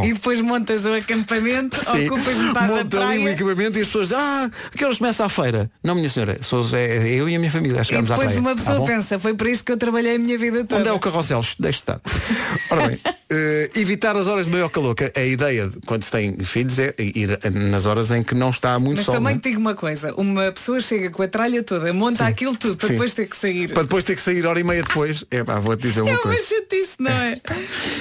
[0.00, 0.04] Bom.
[0.04, 2.06] E depois montas o acampamento, Sim.
[2.08, 3.30] ocupas metade da Monta ali o praia.
[3.34, 5.70] equipamento e as pessoas ah, que horas começa a feira?
[5.82, 7.82] Não, minha senhora, sou é eu e a minha família.
[7.84, 8.40] Chegamos à depois praia.
[8.40, 8.86] uma Tá pessoa bom?
[8.86, 10.80] pensa, foi para isto que eu trabalhei a minha vida toda.
[10.80, 11.42] Onde é o carrossel?
[11.42, 12.00] Shh, Deixe estar.
[12.70, 12.98] Ora bem,
[13.30, 14.94] eh, evitar as horas de maior calor.
[14.94, 18.50] que A ideia de quando se tem filhos é ir nas horas em que não
[18.50, 19.14] está muito Mas sol.
[19.14, 19.42] também não é?
[19.42, 22.88] te digo uma coisa, uma pessoa chega com a tralha toda, monta aquilo tudo para
[22.88, 22.94] Sim.
[22.94, 23.72] depois ter que sair.
[23.72, 25.24] Para depois ter que sair hora e meia depois.
[25.30, 26.42] É pá, vou-te dizer uma É uma coisa.
[26.42, 27.40] chatice, não é?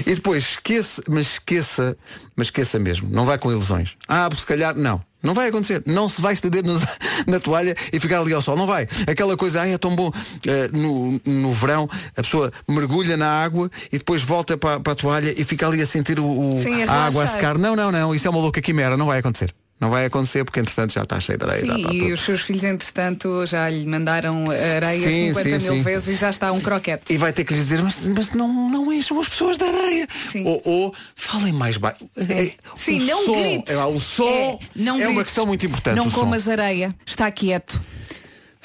[0.06, 1.87] E depois esqueça, mas esqueça,
[2.36, 3.08] mas esqueça mesmo.
[3.12, 3.96] Não vai com ilusões.
[4.08, 5.00] Ah, porque se calhar não.
[5.22, 5.82] Não vai acontecer.
[5.86, 6.80] Não se vai estender no-
[7.28, 8.56] na toalha e ficar ali ao sol.
[8.56, 8.88] Não vai.
[9.08, 10.12] Aquela coisa, ah, é tão bom.
[10.46, 14.96] Eh, no, no verão, a pessoa mergulha na água e depois volta para, para a
[14.96, 16.26] toalha e fica ali a sentir o,
[16.58, 17.58] o- Sim, a a água a secar.
[17.58, 18.14] Não, não, não.
[18.14, 18.96] Isso é uma louca quimera.
[18.96, 19.54] Não vai acontecer.
[19.80, 21.62] Não vai acontecer porque entretanto já está cheio de areia.
[21.62, 22.14] Sim, e tudo.
[22.16, 25.82] os seus filhos, entretanto, já lhe mandaram areia Sim, 50 sim, mil sim.
[25.84, 27.14] vezes e já está um croquete.
[27.14, 30.08] E vai ter que lhes dizer, mas, mas não, não encham as pessoas de areia.
[30.46, 32.10] Ou, ou falem mais baixo.
[32.18, 33.76] É, Sim, o não som, grites.
[33.76, 35.24] é, o som É, não é uma grites.
[35.26, 35.96] questão muito importante.
[35.96, 36.22] Não o som.
[36.22, 36.96] comas areia.
[37.06, 37.80] Está quieto.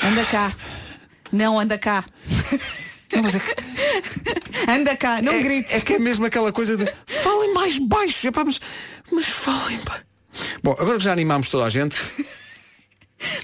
[0.02, 0.50] Anda cá.
[1.30, 2.04] Não, anda cá.
[4.66, 5.74] Anda cá, não é, grites.
[5.74, 8.26] É que é mesmo aquela coisa de falem mais baixo.
[8.26, 8.58] Epá, mas,
[9.10, 10.04] mas falem baixo.
[10.62, 11.96] Bom, agora que já animámos toda a gente,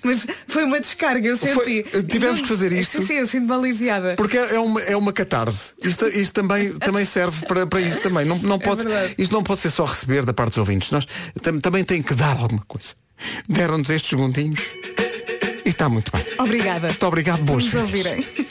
[0.03, 2.03] Mas foi uma descarga, eu Foi- senti.
[2.09, 3.01] tivemos que fazer isto.
[3.01, 4.15] Sim, sim, eu sinto-me aliviada.
[4.17, 5.73] porque é é uma, é uma catarse.
[5.81, 8.25] Isto, isto também, também serve para, para isso também.
[8.25, 9.15] Não, não pode, verdade.
[9.17, 10.91] isto não pode ser só receber da parte dos ouvintes.
[10.91, 11.07] Nós
[11.41, 12.97] tam- também tem que dar alguma coisa.
[13.49, 14.61] Deram-nos estes segundinhos
[15.65, 16.25] e está muito bem.
[16.41, 16.89] Obrigada.
[16.89, 18.27] Muito obrigado, boas Vamos férias.
[18.27, 18.49] ouvirem.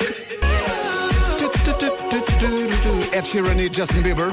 [3.11, 4.31] Ed Sheeran e Justin Bieber.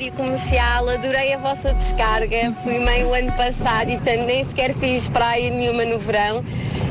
[0.00, 2.50] Rádio Comercial, adorei a vossa descarga.
[2.62, 6.42] Fui mãe o ano passado e, portanto, nem sequer fiz praia nenhuma no verão.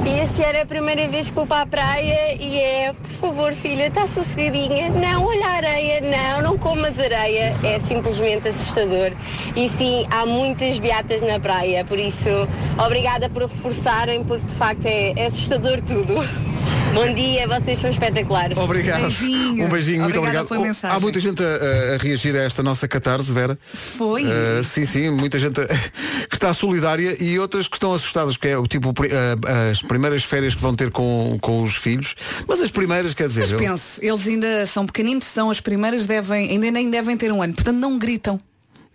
[0.06, 3.10] E este ano é a primeira vez que vou para a praia e é, por
[3.10, 4.90] favor, filha, está sossegadinha.
[4.90, 7.52] Não, olha a areia, não, não comas areia.
[7.64, 9.12] É simplesmente assustador.
[9.56, 12.30] E sim, há muitas beatas na praia, por isso,
[12.78, 16.14] obrigada por reforçarem, porque de facto é, é assustador tudo.
[16.94, 18.58] Bom dia, vocês são espetaculares.
[18.58, 19.02] Obrigado.
[19.02, 19.66] Beijinho.
[19.66, 20.48] Um beijinho, muito Obrigada obrigado.
[20.48, 20.98] pela Oh, mensagem.
[20.98, 23.58] Há muita gente a, a- reagir a esta nossa catarse, Vera.
[23.62, 24.24] Foi.
[24.26, 25.68] Uh, sim, sim, muita gente a-
[26.28, 29.82] que está solidária e outras que estão assustadas, porque é o tipo pri- uh, as
[29.82, 32.16] primeiras férias que vão ter com, com os filhos.
[32.48, 36.06] Mas as primeiras, quer dizer, Mas eu- pense, eles ainda são pequeninos, são as primeiras,
[36.06, 38.40] devem, ainda nem devem ter um ano, portanto não gritam.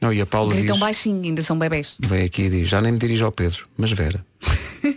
[0.00, 1.94] não, e a Paula Gritam diz, baixinho, ainda são bebés.
[2.00, 4.24] vem aqui e diz, já nem me dirijo ao Pedro, mas Vera.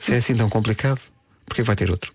[0.00, 1.00] Se é assim tão complicado,
[1.48, 2.12] porque vai ter outro?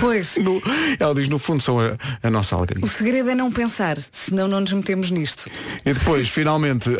[0.00, 0.60] Pois, No-
[0.98, 2.84] ela diz, no fundo, são a, a nossa alegria.
[2.84, 5.48] o segredo é não pensar, senão não nos metemos nisto.
[5.84, 6.90] E depois, finalmente,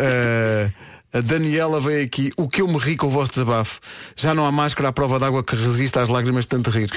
[1.13, 2.33] a Daniela veio aqui.
[2.37, 3.81] O que eu me ri com o vosso desabafo.
[4.17, 6.91] Já não há máscara à prova d'água que resista às lágrimas de tanto rir.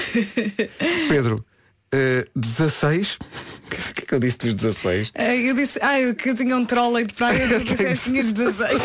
[1.08, 1.36] Pedro,
[1.92, 3.18] eh, 16?
[3.66, 5.12] O que é que eu disse dos 16?
[5.14, 7.94] Ah, Eu disse, ah, eu- que eu tinha um trolley de praia, eu disse que
[8.10, 8.80] tinhas 16.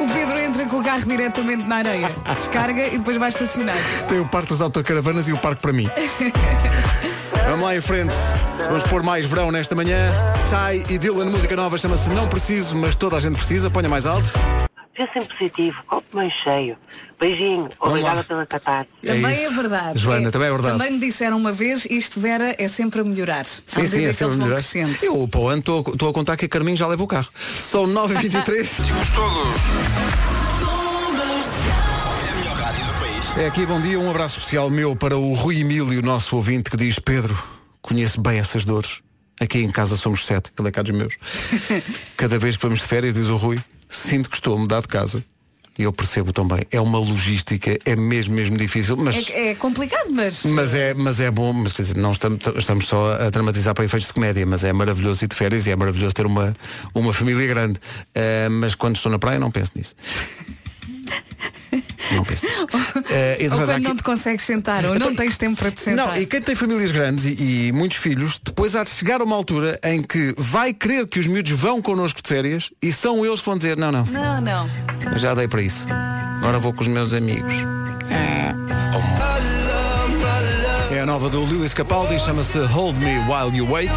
[0.00, 2.08] o Pedro entra com o carro diretamente na areia.
[2.34, 3.76] Descarga e depois vai estacionar.
[4.08, 5.88] Tem o parque das autocaravanas e o parque para mim.
[7.46, 8.14] Vamos lá em frente.
[8.68, 10.10] Vamos pôr mais verão nesta manhã.
[10.48, 13.68] Ty e Dylan, música nova, chama-se Não Preciso, mas toda a gente precisa.
[13.70, 14.28] Ponha mais alto.
[14.94, 16.76] Pensem positivo, copo mais cheio.
[17.18, 18.86] Beijinho, obrigada pela catar.
[19.02, 19.52] Também isso.
[19.52, 19.98] é, verdade.
[19.98, 20.78] Joana, também é verdade.
[20.78, 23.46] Também me disseram uma vez, isto Vera é sempre a melhorar.
[23.46, 24.62] Sim, sim, é sempre vão melhorar.
[25.02, 27.28] Eu, para o ano, estou estou a contar que a Carminho já leva o carro.
[27.34, 28.68] São 9h23.
[29.14, 29.62] todos.
[33.38, 33.98] É aqui, bom dia.
[33.98, 37.42] Um abraço especial meu para o Rui Emílio, nosso ouvinte, que diz: Pedro,
[37.80, 39.00] conheço bem essas dores.
[39.40, 41.16] Aqui em casa somos sete, ele é cá dos meus.
[42.16, 43.58] Cada vez que vamos de férias, diz o Rui,
[43.94, 45.24] sinto que estou a mudar de casa.
[45.78, 46.66] E eu percebo também.
[46.70, 48.94] É uma logística, é mesmo, mesmo difícil.
[48.94, 50.44] Mas, É, é complicado, mas.
[50.44, 53.84] mas, é, mas é bom, mas quer dizer, não estamos, estamos só a dramatizar para
[53.84, 56.52] efeitos de comédia, mas é maravilhoso ir de férias e é maravilhoso ter uma,
[56.94, 57.80] uma família grande.
[58.14, 59.94] Eh, mas quando estou na praia não penso nisso.
[62.12, 62.66] Não penso nisso.
[63.10, 66.08] Eh, Ou há quando não te consegues sentar, ou não tens tempo para te sentar.
[66.08, 69.24] não, e quem tem famílias grandes e, e muitos filhos, depois há de chegar a
[69.24, 73.24] uma altura em que vai querer que os miúdos vão connosco de férias e são
[73.24, 74.70] eles que vão dizer, não, não, Não, não.
[75.10, 75.86] eu já dei para isso.
[76.38, 77.54] Agora vou com os meus amigos.
[80.90, 83.90] É a nova do Lewis Capaldi, chama-se Hold Me While You Wait.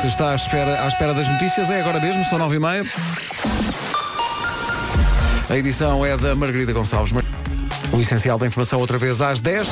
[0.00, 2.84] Se está à espera, à espera das notícias, é agora mesmo, são nove e meia.
[5.52, 7.12] A edição é da Margarida Gonçalves.
[7.92, 9.68] O essencial da informação outra vez às 10.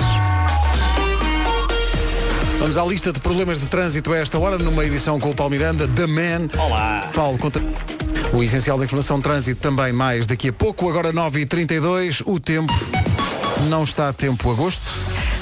[2.59, 5.53] Vamos à lista de problemas de trânsito a esta hora, numa edição com o Paulo
[5.53, 6.51] Miranda, The Man.
[6.62, 7.09] Olá.
[7.14, 7.62] Paulo, conta.
[8.35, 12.74] O essencial da informação de trânsito também mais daqui a pouco, agora 9h32, o tempo
[13.69, 14.93] não está a tempo agosto.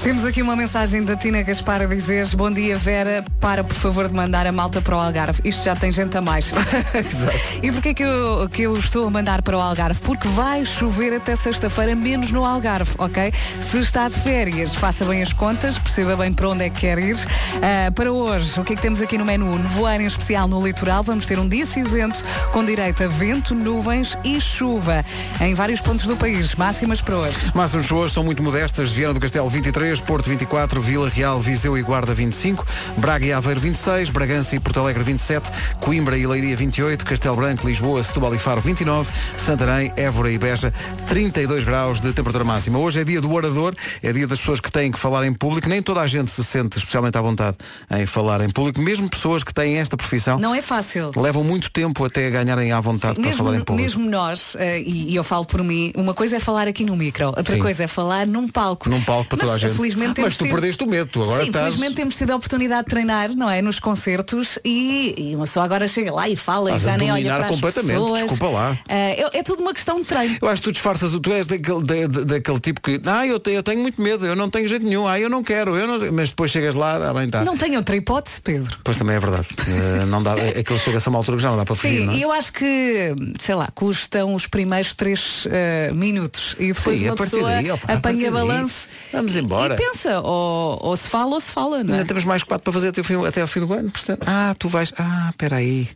[0.02, 4.06] Temos aqui uma mensagem da Tina Gaspar a dizer Bom dia Vera, para por favor
[4.06, 6.52] de mandar a malta para o Algarve Isto já tem gente a mais
[7.60, 10.00] E porquê que eu, que eu estou a mandar para o Algarve?
[10.00, 13.32] Porque vai chover até sexta-feira Menos no Algarve, ok?
[13.70, 16.98] Se está de férias, faça bem as contas Perceba bem para onde é que quer
[17.00, 17.18] ir
[17.56, 19.58] Ah, Para hoje, o que é que temos aqui no menu?
[19.58, 24.16] Nevoeiro em especial no litoral Vamos ter um dia cinzento Com direito a vento, nuvens
[24.22, 25.04] e chuva
[25.40, 28.90] Em vários pontos do país Máximas para hoje Máximas para hoje são muito modestas.
[28.90, 33.60] Viana do Castelo 23, Porto 24, Vila Real, Viseu e Guarda 25, Braga e Aveiro
[33.60, 35.50] 26, Bragança e Porto Alegre 27,
[35.80, 40.72] Coimbra e Leiria 28, Castelo Branco, Lisboa, Setúbal e Faro 29, Santarém, Évora e Beja
[41.08, 42.78] 32 graus de temperatura máxima.
[42.78, 45.68] Hoje é dia do orador, é dia das pessoas que têm que falar em público.
[45.68, 47.56] Nem toda a gente se sente especialmente à vontade
[47.90, 50.38] em falar em público, mesmo pessoas que têm esta profissão.
[50.38, 53.82] Não é fácil Levam muito tempo até ganharem à vontade para mesmo, falar em público.
[53.82, 56.96] mesmo nós, eh, e, e eu falo por mim, uma coisa é falar aqui no
[56.96, 57.60] micro, outra Sim.
[57.60, 58.88] coisa é falar num palco.
[58.88, 59.74] Num palco para toda a gente.
[59.76, 61.64] Felizmente, Mas tu tido- perdeste o medo, tu agora Sim, estás.
[61.66, 63.60] felizmente temos tido a oportunidade de treinar, não é?
[63.62, 67.10] Nos concertos e, e uma pessoa agora chega lá e fala Estás e já nem
[67.12, 68.20] olha para as completamente, pessoas.
[68.20, 68.78] desculpa lá.
[68.88, 70.38] Eh, é, é tudo uma questão de treino.
[70.40, 73.38] Eu acho que tu disfarças, tu és daquele, da- da- daquele tipo que, ah, eu
[73.40, 75.86] tenho, eu tenho muito medo, eu não tenho jeito nenhum, ah, eu não quero, eu
[75.86, 76.12] não...
[76.12, 77.44] mas depois chegas lá, ah, bem está.
[77.44, 78.78] Não tenho outra hipótese, Pedro.
[78.84, 79.48] Pois também é verdade.
[79.68, 81.98] Eh, não dá, é, aquilo chega-se a uma altura que já não dá para fugir,
[82.00, 82.18] Sim, não é?
[82.18, 87.16] eu acho que, sei lá, custam os primeiros três eh, minutos e depois Sim, uma
[87.16, 89.74] pessoa daí, apanha daí, balanço vamos e- embora.
[89.74, 91.98] e pensa, ou, ou se fala ou se fala, não é?
[91.98, 94.24] Ainda temos mais quatro para fazer até, o fim, até ao fim do ano, portanto,
[94.26, 95.88] ah, tu vais, ah, espera aí.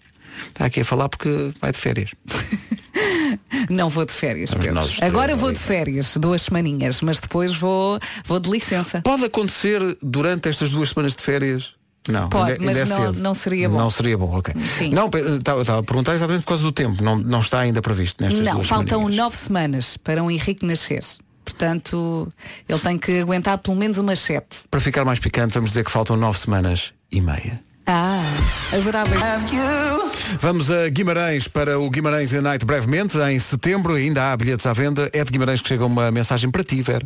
[0.48, 2.10] Está aqui a falar porque vai de férias.
[3.70, 4.50] Não vou de férias,
[5.00, 9.00] Agora vou de férias, duas semaninhas, mas depois vou, vou de licença.
[9.02, 11.74] Pode acontecer durante estas duas semanas de férias?
[12.08, 13.76] Não, Pode, ainda, mas ainda é não- não seria bom.
[13.78, 14.52] Não seria bom, ok.
[14.76, 14.90] Sim.
[14.90, 15.06] Não,
[15.38, 17.02] estava estava a perguntar exatamente por causa do tempo.
[17.02, 19.16] Não, não está ainda previsto nestas não, duas faltam semaninhas.
[19.24, 21.02] nove semanas para um Henrique nascer.
[21.44, 22.32] Portanto,
[22.68, 24.60] ele tem que aguentar pelo menos umas sete.
[24.70, 27.60] Para ficar mais picante, vamos dizer que faltam nove semanas e meia.
[27.86, 28.22] Ah,
[28.72, 29.10] adorava.
[30.40, 34.64] Vamos a Guimarães para o Guimarães in the Night brevemente, em setembro, ainda há bilhetes
[34.66, 35.10] à venda.
[35.12, 37.04] É de Guimarães que chega uma mensagem para ti, Vera.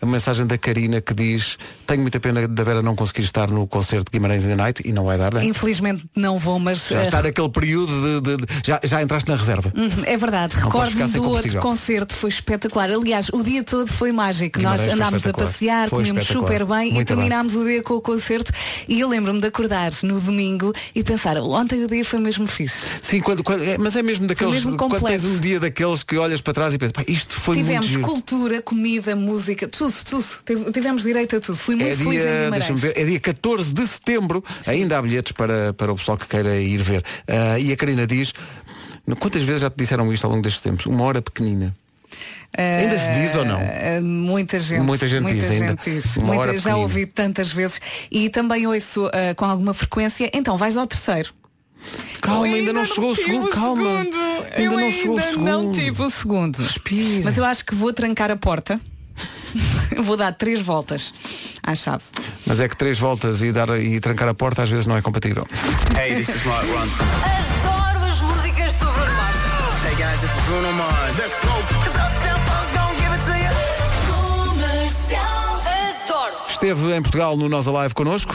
[0.00, 3.66] A mensagem da Karina que diz tenho muita pena da Vera não conseguir estar no
[3.66, 5.44] concerto de Guimarães in the Night e não vai dar, né?
[5.44, 9.28] Infelizmente não vou, mas Já eh, está naquele período de, de- de- já, já entraste
[9.28, 9.72] na reserva.
[9.76, 12.90] Uhum, É verdade, recordo-me do outro concerto, foi espetacular.
[12.90, 14.58] Aliás, o dia todo foi mágico.
[14.60, 16.52] Guimarães Nós andámos a passear, Foi comíamos espetacular.
[16.52, 17.16] super bem e Muito bem.
[17.16, 18.52] terminámos o dia com o concerto.
[18.88, 22.84] E eu lembro-me de acordar no domingo e pensar, ontem o dia foi mesmo fixe.
[23.02, 26.16] Sim, quando, quando- é, mas é mesmo daqueles mesmo quando tens um dia daqueles que
[26.16, 29.94] olhas para trás e pensas, "Pá, isto foi Tivemos muito giro." cultura, comida, música, tudo,
[30.08, 30.24] tudo.
[30.44, 31.56] Tive- Tivemos direito a tudo.
[31.56, 32.50] Fui muito É feliz em dia, Guimarães.
[32.66, 36.26] deixa-me ver, é dia 14 de setembro, ainda há bilhetes para, para o pessoal que
[36.26, 37.04] queira ir ver.
[37.28, 38.32] Ah, e a Karina diz,
[39.18, 40.86] quantas vezes já te disseram isto ao longo destes tempos?
[40.86, 41.74] Uma hora pequenina.
[42.56, 43.60] Ainda se diz ou não?
[43.60, 44.82] Eh, Muita gente.
[44.82, 45.68] Muita gente diz ainda.
[45.68, 46.16] gente diz.
[46.18, 47.80] Uma Muita- já ouvi tantas vezes.
[48.10, 51.32] E também ouço eh, com alguma frequência, então vais ao terceiro.
[52.20, 53.82] Calma, Eu ainda não chegou o tive segundo, calma.
[54.04, 54.16] segundo.
[54.56, 55.44] Ainda Eu não chegou o ainda segundo.
[55.48, 56.56] Não tive o segundo.
[56.62, 57.22] Respira.
[57.24, 58.78] Mas eu acho que vou trancar a porta.
[60.02, 61.12] vou dar três voltas
[61.62, 62.04] à chave.
[62.46, 65.02] Mas é que três voltas e, dar, e trancar a porta às vezes não é
[65.02, 65.46] compatível.
[65.98, 67.51] Hey, this is Mark Ronson.
[76.62, 78.32] Esteve em Portugal no Nós Alive connosco,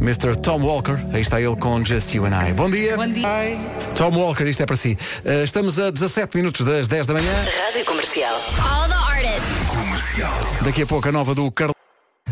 [0.00, 0.34] Mr.
[0.42, 0.98] Tom Walker.
[1.12, 2.52] Aí está ele com Just You and I.
[2.52, 2.96] Bom dia.
[2.96, 3.56] Bom dia.
[3.94, 4.98] Tom Walker, isto é para si.
[5.24, 7.32] Uh, estamos a 17 minutos das 10 da manhã.
[7.32, 8.34] Rádio Comercial.
[8.58, 10.64] All the artists.
[10.64, 11.77] Daqui a pouco a nova do Carlos.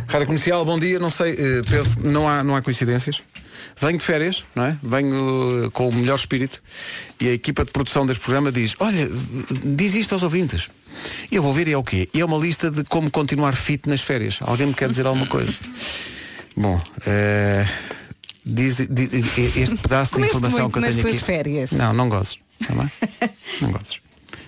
[0.08, 0.98] Rádio Comercial, bom dia.
[0.98, 3.20] Não sei, eh, penso, não há, não há coincidências.
[3.78, 4.76] Venho de férias, não é?
[4.82, 6.62] Venho eh, com o melhor espírito
[7.20, 9.08] e a equipa de produção deste programa diz, olha,
[9.64, 10.68] diz isto aos ouvintes.
[11.30, 12.08] E eu vou ver e é o quê?
[12.14, 14.38] E é uma lista de como continuar fit nas férias.
[14.40, 15.52] Alguém me quer dizer alguma coisa?
[16.56, 17.66] Bom, eh,
[18.44, 19.12] diz, diz-
[19.56, 21.18] este pedaço de informação que eu tenho aqui.
[21.18, 21.72] férias?
[21.72, 22.38] Não, não gozes.
[22.66, 22.74] Tá
[23.60, 24.00] não gozes.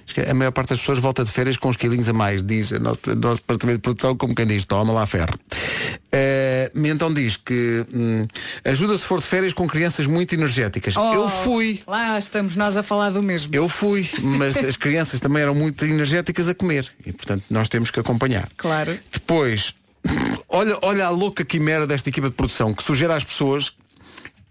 [0.08, 2.42] Acho que a maior parte das pessoas volta de férias com uns quilinhos a mais,
[2.42, 5.38] diz o nosso, nosso departamento de produção, como quem diz, toma lá ferro.
[6.10, 8.26] Eh, então diz que hum,
[8.64, 10.96] ajuda se for de férias com crianças muito energéticas.
[10.96, 11.82] Eu Oh, fui.
[11.86, 13.54] Lá estamos nós a falar do mesmo.
[13.54, 17.90] Eu fui, mas as crianças também eram muito energéticas a comer e portanto nós temos
[17.90, 18.48] que acompanhar.
[18.56, 18.98] Claro.
[19.12, 19.74] Depois,
[20.48, 23.74] olha, olha a louca quimera desta equipa de produção que sugere às pessoas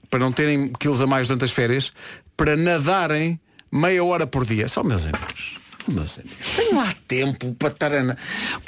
[0.07, 1.91] para não terem quilos a mais durante as férias
[2.35, 3.39] para nadarem
[3.71, 4.67] meia hora por dia.
[4.67, 5.57] Só meus amigos.
[5.87, 6.37] Meus amigos.
[6.55, 8.17] Tenho lá tempo para estar a...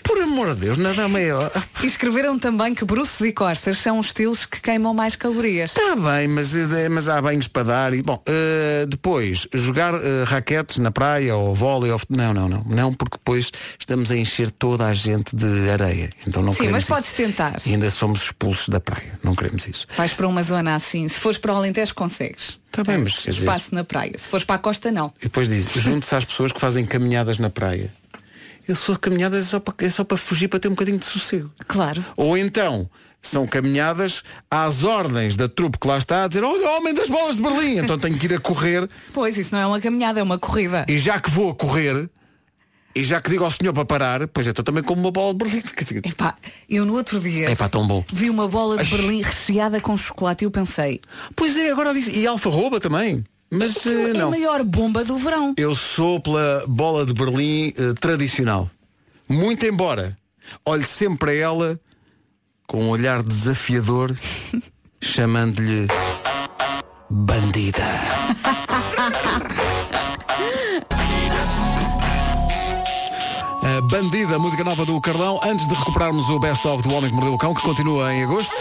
[0.04, 1.64] Por amor de Deus, nadar meia hora.
[1.84, 5.76] E escreveram também que bruços e costas são os estilos que queimam mais calorias.
[5.76, 10.24] Está bem, mas, eh, mas há banhos para dar e bom, eh, depois jogar eh,
[10.26, 14.50] raquetes na praia ou vôlei ou não, não, não, não, porque depois estamos a encher
[14.52, 16.10] toda a gente de areia.
[16.26, 17.16] Então não Sim, queremos mas podes isso.
[17.18, 17.62] tentar.
[17.66, 19.20] E ainda somos expulsos da praia.
[19.22, 19.86] Não queremos isso.
[19.98, 21.08] Vais para uma zona assim.
[21.10, 22.58] Se fores para o Alentejo, consegues.
[22.72, 24.14] Está bem, mas quer dizer, Espaço na praia.
[24.18, 25.12] Se fores para a costa, não.
[25.20, 27.92] E depois diz, junte-se às pessoas que fazem caminhadas na praia.
[28.68, 31.06] Eu sou caminhadas é só para, é só para fugir para ter um bocadinho de
[31.06, 31.52] sossego.
[31.68, 32.06] Claro.
[32.16, 32.88] Ou então,
[33.20, 37.36] são caminhadas às ordens da trupe que lá está a dizer, olha, homem das bolas
[37.36, 40.24] de Berlim, então tenho que ir a correr Pois, isso não é uma caminhada, é
[40.24, 40.86] uma corrida.
[40.88, 42.08] e já que vou a correr,
[43.00, 45.34] e já que digo ao senhor para parar, pois eu estou também como uma bola
[45.34, 45.64] de Berlim.
[46.06, 46.36] Epá,
[46.70, 48.04] eu no outro dia É pá, tão bom.
[48.12, 48.90] vi uma bola de Ai.
[48.90, 51.00] Berlim recheada com chocolate e eu pensei,
[51.36, 52.12] Pois é, agora disse.
[52.12, 53.24] E alfarroba também.
[53.52, 54.30] Mas eh, é a não.
[54.30, 55.54] maior bomba do verão.
[55.58, 58.70] Eu sou pela bola de Berlim eh, tradicional.
[59.28, 60.16] Muito embora
[60.66, 61.80] olhe sempre para ela
[62.68, 64.16] com um olhar desafiador,
[65.02, 65.88] chamando-lhe
[67.10, 67.84] bandida.
[73.82, 77.34] Bandida, música nova do Carlão, antes de recuperarmos o Best of do Homem que Mordeu
[77.34, 78.54] o Cão, que continua em agosto.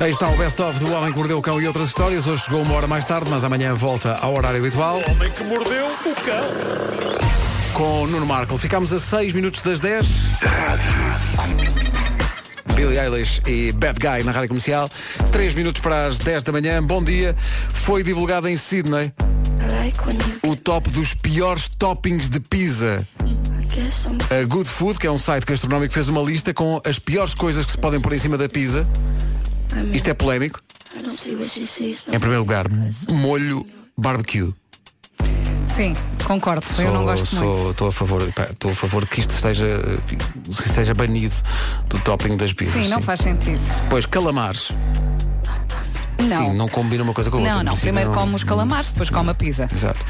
[0.00, 2.26] Aí está o Best of do Homem que Mordeu o Cão e outras histórias.
[2.26, 4.96] Hoje chegou uma hora mais tarde, mas amanhã volta ao horário habitual.
[4.96, 7.72] O homem que mordeu o cão.
[7.74, 8.56] com Nuno Marco.
[8.56, 10.06] Ficámos a 6 minutos das 10.
[12.74, 14.88] Billy Eilish e Bad Guy na Rádio Comercial.
[15.30, 16.82] 3 minutos para as 10 da manhã.
[16.82, 17.36] Bom dia.
[17.68, 19.12] Foi divulgado em Sydney
[20.44, 23.06] o top dos piores toppings de pizza.
[24.30, 27.64] A Good Food, que é um site gastronómico, fez uma lista com as piores coisas
[27.64, 28.86] que se podem pôr em cima da pizza.
[29.92, 30.60] Isto é polémico.
[32.12, 32.66] Em primeiro lugar,
[33.08, 33.66] molho
[33.96, 34.54] barbecue.
[35.74, 36.64] Sim, concordo.
[36.78, 37.70] eu não gosto sou- muito.
[37.70, 39.66] Estou a favor, estou a favor que isto esteja,
[40.06, 41.34] que isto esteja banido
[41.88, 42.74] do topping das pizzas.
[42.74, 43.60] Sim, não faz sentido.
[43.88, 44.68] Pois calamares.
[46.28, 46.46] Não.
[46.50, 47.54] Sim, não combina uma coisa com a outra.
[47.56, 47.76] Não, não.
[47.76, 49.68] Primeiro não- come os calamares, depois come a pizza.
[49.72, 50.00] Exato.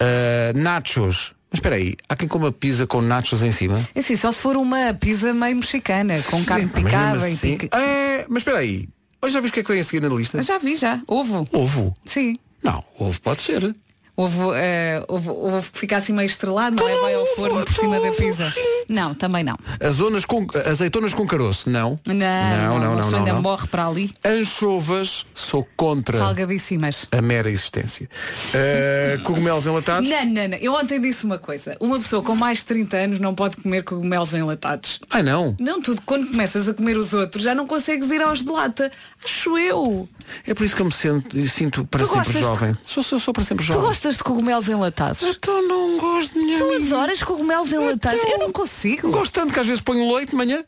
[0.00, 1.32] Uh, nachos.
[1.50, 3.86] Mas espera aí, há quem coma pizza com nachos em cima?
[3.94, 7.32] É assim, só se for uma pizza meio mexicana, com carne Mas mesmo picada e
[7.34, 7.76] assim- pica...
[7.78, 8.88] É, mas espera aí.
[9.20, 10.42] Hoje já viste o que é que vem a seguir na lista?
[10.42, 11.00] Já vi, já.
[11.06, 11.46] Ovo.
[11.52, 11.94] Ovo?
[12.06, 12.34] Sim.
[12.62, 13.74] Não, ovo pode ser.
[14.16, 17.00] Ovo, eh, ovo, ovo que fica assim meio estrelado, não é?
[17.00, 18.52] Vai ao forno por cima da pizza.
[18.88, 19.56] Não, também não.
[19.82, 21.68] Azonas com, azeitonas com caroço?
[21.70, 21.98] Não.
[22.06, 23.02] Não, não, não, não.
[23.04, 23.42] pessoa ainda não.
[23.42, 24.10] morre para ali.
[24.24, 27.06] Anchovas, sou contra Salgadíssimas.
[27.10, 28.08] a mera existência.
[28.48, 30.08] Uh, cogumelos enlatados?
[30.08, 30.58] Não, não, não.
[30.58, 31.76] Eu ontem disse uma coisa.
[31.80, 35.00] Uma pessoa com mais de 30 anos não pode comer cogumelos enlatados.
[35.10, 35.56] Ai não.
[35.58, 36.02] Não, tudo.
[36.04, 38.90] Quando começas a comer os outros, já não consegues ir aos de lata.
[39.24, 40.08] Acho eu.
[40.46, 42.76] É por isso que eu me sinto, sinto para Tu sempre gostas de- jovem.
[42.82, 43.82] Sou, sou, sou para sempre Tu jovem.
[43.82, 45.22] gostas de cogumelos enlatados?
[45.22, 46.94] Então não gosto de minha Tu amiga.
[46.96, 48.22] adoras cogumelos enlatados?
[48.24, 48.71] Eu não consigo.
[49.10, 50.64] Gosto tanto que às vezes ponho leite de manhã.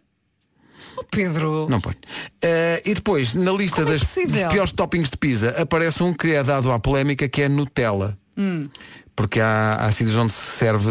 [0.96, 1.66] Oh, Pedro.
[1.68, 1.96] Não ponho.
[2.40, 4.48] Eh, e depois, na lista Como é das, dos possível?
[4.48, 8.16] piores toppings de pizza, aparece um que é dado à polémica, que é Nutella.
[8.36, 8.68] Hum.
[9.16, 10.90] Porque há, há sítios onde se serve,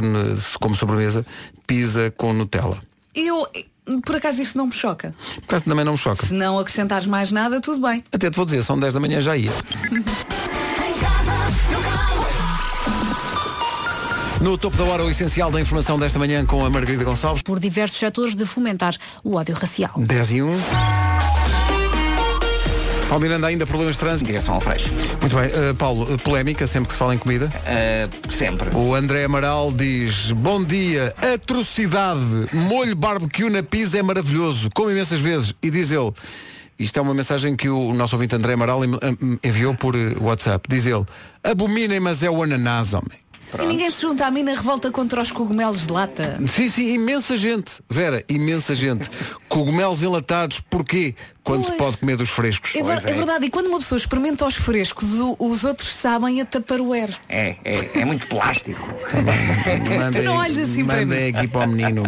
[0.59, 1.25] como sobremesa,
[1.67, 2.81] pizza com Nutella.
[3.15, 3.47] Eu,
[4.05, 5.13] por acaso isto não me choca.
[5.35, 6.25] Por acaso também não me choca.
[6.25, 8.03] Se não acrescentares mais nada, tudo bem.
[8.11, 9.51] Até te vou dizer, são 10 da manhã já ia.
[14.43, 17.41] No topo da hora, o essencial da informação desta manhã com a Margarida Gonçalves.
[17.41, 19.93] Por diversos setores de fomentar o ódio racial.
[19.95, 20.59] 10 e 1.
[23.07, 24.25] Paulo Miranda, ainda problemas de trânsito?
[24.25, 24.91] Direção ao Freixo.
[25.21, 25.47] Muito bem.
[25.47, 27.49] Uh, Paulo, uh, polémica, sempre que se fala em comida.
[27.63, 28.69] Uh, sempre.
[28.75, 32.19] O André Amaral diz, bom dia, atrocidade,
[32.51, 35.53] molho barbecue na pizza é maravilhoso, como imensas vezes.
[35.63, 36.11] E diz ele,
[36.77, 40.15] isto é uma mensagem que o nosso ouvinte André Amaral em- em- enviou por eh,
[40.19, 40.67] WhatsApp.
[40.67, 41.05] Diz ele,
[41.43, 43.23] abominem, mas é o ananás, homem.
[43.61, 46.39] E ninguém se junta a mim na revolta contra os cogumelos de lata.
[46.47, 47.81] Sim, sim, imensa gente.
[47.89, 49.09] Vera, imensa gente.
[49.47, 51.15] Cogumelos enlatados, porquê?
[51.43, 51.77] Quando se Pois.
[51.81, 52.73] pode comer dos frescos.
[52.73, 56.39] É, ver- é verdade, e quando uma pessoa experimenta os frescos, o- os outros sabem
[56.39, 57.13] a taparoeiro.
[57.27, 58.79] É, é, é muito plástico.
[59.99, 62.03] Mandem, Tu não olhes assim para mandem aqui para o menino.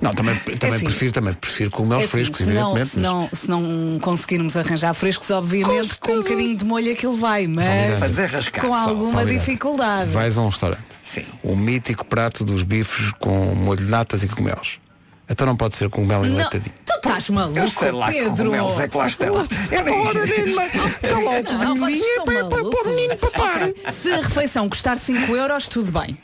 [0.00, 0.84] Não, também, também assim.
[0.86, 2.88] prefiro, também prefiro cogumelos É assim, frescos, se, não, evidentemente.
[2.90, 7.46] se, não, se não conseguirmos arranjar frescos, obviamente, com, um bocadinho de molho aquilo vai,
[7.46, 10.10] mas Mas é rascar com alguma dificuldade.
[10.10, 10.82] Vais a um restaurante.
[11.04, 11.24] Sim.
[11.42, 14.80] O mítico prato dos bifes com molho de natas e cogumelos.
[15.28, 16.74] Então não pode ser cogumelo Não, enlatadinho.
[17.08, 18.30] Estás maluco, Eu sei lá Pedro.
[18.30, 19.34] cogumelos é que lá estão.
[19.36, 20.24] Eu nem- Ora.
[20.24, 23.60] Está lá o Não, cogumelinho vocês é para, estão para, para o menino papar.
[23.92, 26.18] Se a refeição custar 5 euros, tudo bem.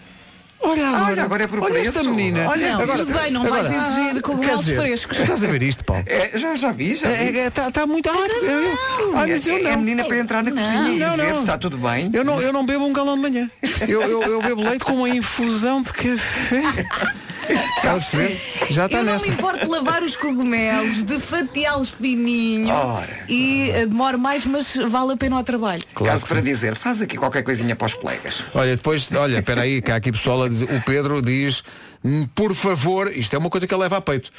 [0.58, 1.88] Olha agora, Olha, agora é por olha preço.
[1.98, 2.48] esta menina.
[2.48, 5.18] Olha, Não, agora, tudo bem, não agora- vais exigir Quer cogumelos dizer, frescos.
[5.20, 6.02] Estás a ver isto, Paulo?
[6.06, 7.24] É, já, já vi, já vi.
[7.24, 8.08] Está é, tá, tá muito.
[8.08, 8.72] Ah, eu, eu,
[9.18, 9.78] ah, mas eu é, é a não.
[9.80, 11.34] menina para entrar na cozinha e Não, ver não.
[11.34, 12.10] se está tudo bem.
[12.12, 13.50] Eu não, eu não bebo um galão de manhã.
[13.86, 16.62] Eu, eu, eu bebo leite com uma infusão de café.
[17.48, 18.40] Estás a perceber?
[18.70, 19.26] Já está Eu não nessa.
[19.26, 23.24] me importo de lavar os cogumelos, de fatiá-los fininho Ora.
[23.28, 25.82] e eh, demoro mais, mas vale a pena o trabalho.
[25.94, 26.44] Claro Caso que para sim.
[26.46, 28.42] dizer, faz aqui qualquer coisinha para os colegas.
[28.54, 31.62] Olha, depois, olha, espera aí, que há aqui pessoal a dizer, o Pedro diz,
[32.04, 34.30] "Hum, por favor, isto é uma coisa que ele leva a peito,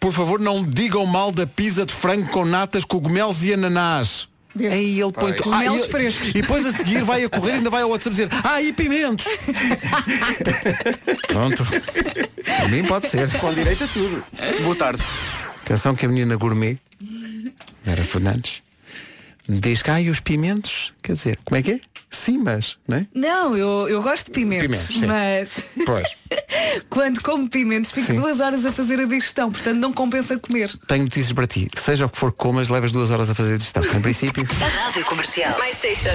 [0.00, 4.28] por favor não digam mal da pizza de frango com natas, cogumelos e ananás.
[4.56, 4.72] Deus.
[4.74, 5.40] Aí ele põe Pois.
[5.40, 6.28] Cogumelos e- frescos.
[6.28, 8.72] E depois a seguir vai a correr e ainda vai ao WhatsApp dizer Ah, e
[8.72, 9.26] pimentos
[11.28, 11.66] Pronto
[12.64, 14.24] A mim pode ser Com direito a tudo.
[14.62, 15.02] Boa tarde.
[15.64, 16.78] Atenção que a menina gourmet
[17.84, 18.62] Vera Fernandes
[19.48, 21.80] Diz que ah, e os pimentos Quer dizer, como é que é?
[22.10, 23.06] Sim, mas, não é?
[23.14, 26.06] Não, eu, eu gosto de pimentos, Pimentos, mas Pois
[26.90, 28.16] quando como pimentos fico Sim.
[28.16, 30.72] duas horas a fazer a digestão, portanto não compensa comer.
[30.88, 31.68] Tenho notícias para ti.
[31.76, 33.84] Seja o que for que comas, levas duas horas a fazer a digestão.
[33.84, 34.44] Em princípio.
[34.58, 35.52] Rádio Comercial.
[35.72, 36.10] Station.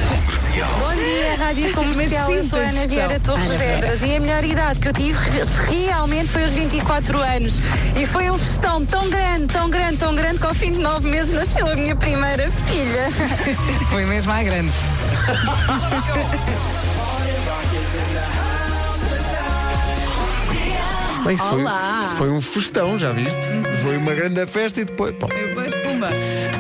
[0.80, 2.32] Bom dia, Rádio Comercial.
[2.32, 2.88] Eu sou a Ana.
[2.88, 7.18] Vieira Torres Vedras e a melhor idade que eu tive re- realmente foi aos 24
[7.22, 7.60] anos.
[8.00, 11.10] E foi um festão tão grande, tão grande, tão grande que ao fim de nove
[11.10, 13.08] meses nasceu a minha primeira filha.
[13.90, 14.72] Foi mesmo à grande.
[21.24, 22.02] Bem, isso, foi, Olá.
[22.04, 23.40] isso foi um festão, já viste?
[23.84, 25.14] Foi uma grande festa e depois.
[25.16, 26.10] Bom, depois, pumba.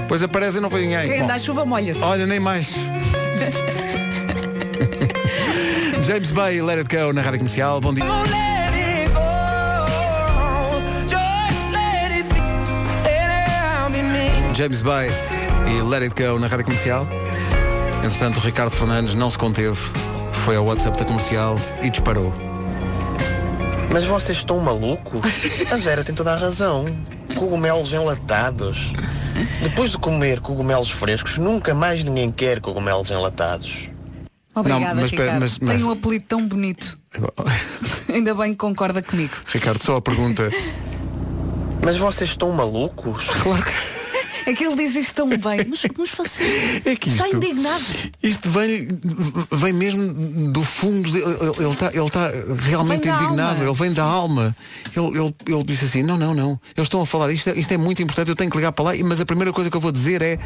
[0.01, 1.09] depois aparece e não foi ninguém.
[1.09, 1.99] Quem Bom, chuva molha-se.
[2.01, 2.73] olha, nem mais.
[6.03, 7.81] James Bay, Let It Go na rádio comercial.
[7.81, 8.03] Bom dia.
[14.53, 15.09] James Bay
[15.67, 17.07] e Let It Go na rádio comercial.
[18.03, 19.77] Entretanto, o Ricardo Fernandes não se conteve,
[20.45, 22.33] foi ao WhatsApp da comercial e disparou.
[23.91, 25.21] Mas vocês estão malucos?
[25.71, 26.85] A Vera tem toda a razão.
[27.35, 28.91] Cogumelos enlatados.
[29.61, 33.89] Depois de comer cogumelos frescos, nunca mais ninguém quer cogumelos enlatados.
[34.55, 35.39] Obrigada, Não, mas Ricardo.
[35.39, 36.97] mas- mas- Tem um apelido tão bonito.
[38.13, 39.33] Ainda bem que concorda comigo.
[39.47, 40.49] Ricardo, só a pergunta.
[41.83, 43.27] Mas vocês estão malucos?
[43.41, 43.90] Claro que.
[44.45, 45.39] É que ele diz isto tão bem.
[45.69, 46.81] Mas, mas vocês.
[46.85, 47.85] É que Está isto- indignado.
[48.23, 48.87] Isto vem,
[49.51, 52.31] vem mesmo do fundo, de- ele está ele tá
[52.67, 53.63] realmente indignado, alma.
[53.63, 54.55] ele vem da alma.
[54.95, 57.71] Ele, ele, ele disse assim, não, não, não, eles estão a falar, isto é, isto
[57.71, 59.81] é muito importante, eu tenho que ligar para lá, mas a primeira coisa que eu
[59.81, 60.39] vou dizer é.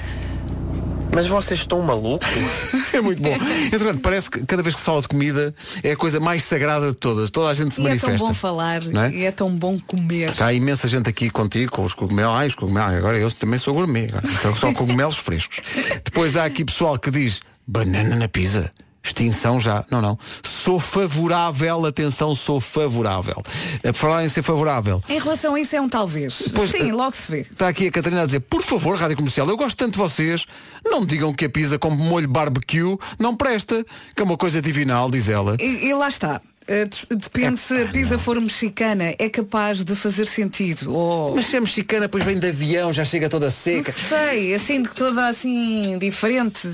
[1.16, 2.28] Mas vocês estão malucos?
[2.95, 3.36] É muito bom.
[3.66, 5.53] Entretanto, parece que cada vez que se fala de comida
[5.84, 7.30] é a coisa mais sagrada de todas.
[7.30, 8.18] Toda a gente se E é manifesta.
[8.20, 8.82] tão bom falar.
[8.84, 9.09] É?
[9.13, 10.30] E é tão bom comer.
[10.30, 12.34] Está imensa gente aqui contigo com os cogumelos.
[12.34, 12.95] Ai, os cogumelos.
[12.95, 14.07] Agora eu também sou gourmet.
[14.07, 14.24] Agora.
[14.39, 15.59] Então só cogumelos frescos.
[16.05, 18.72] Depois há aqui pessoal que diz banana na pizza.
[19.05, 19.85] Extinção já.
[19.89, 20.17] Não, não.
[20.43, 21.85] Sou favorável.
[21.85, 23.41] Atenção, sou favorável.
[23.87, 25.01] A falar em ser favorável.
[25.07, 26.49] Em relação a isso é um talvez.
[26.53, 27.41] Pois, Sim, eh, logo se vê.
[27.41, 30.45] Está aqui a Catarina a dizer, por favor, Rádio Comercial, eu gosto tanto de vocês,
[30.83, 33.85] não digam que a pizza com molho barbecue não presta,
[34.15, 35.55] que é uma coisa divinal, diz ela.
[35.59, 36.41] E, e lá está.
[36.67, 40.91] Uh, Depende se a pizza for mexicana, é capaz de fazer sentido.
[40.91, 41.35] Ou...
[41.35, 43.93] Mas se é mexicana, depois vem de avião, já chega toda Não seca.
[44.09, 46.67] sei, assim de toda assim diferente.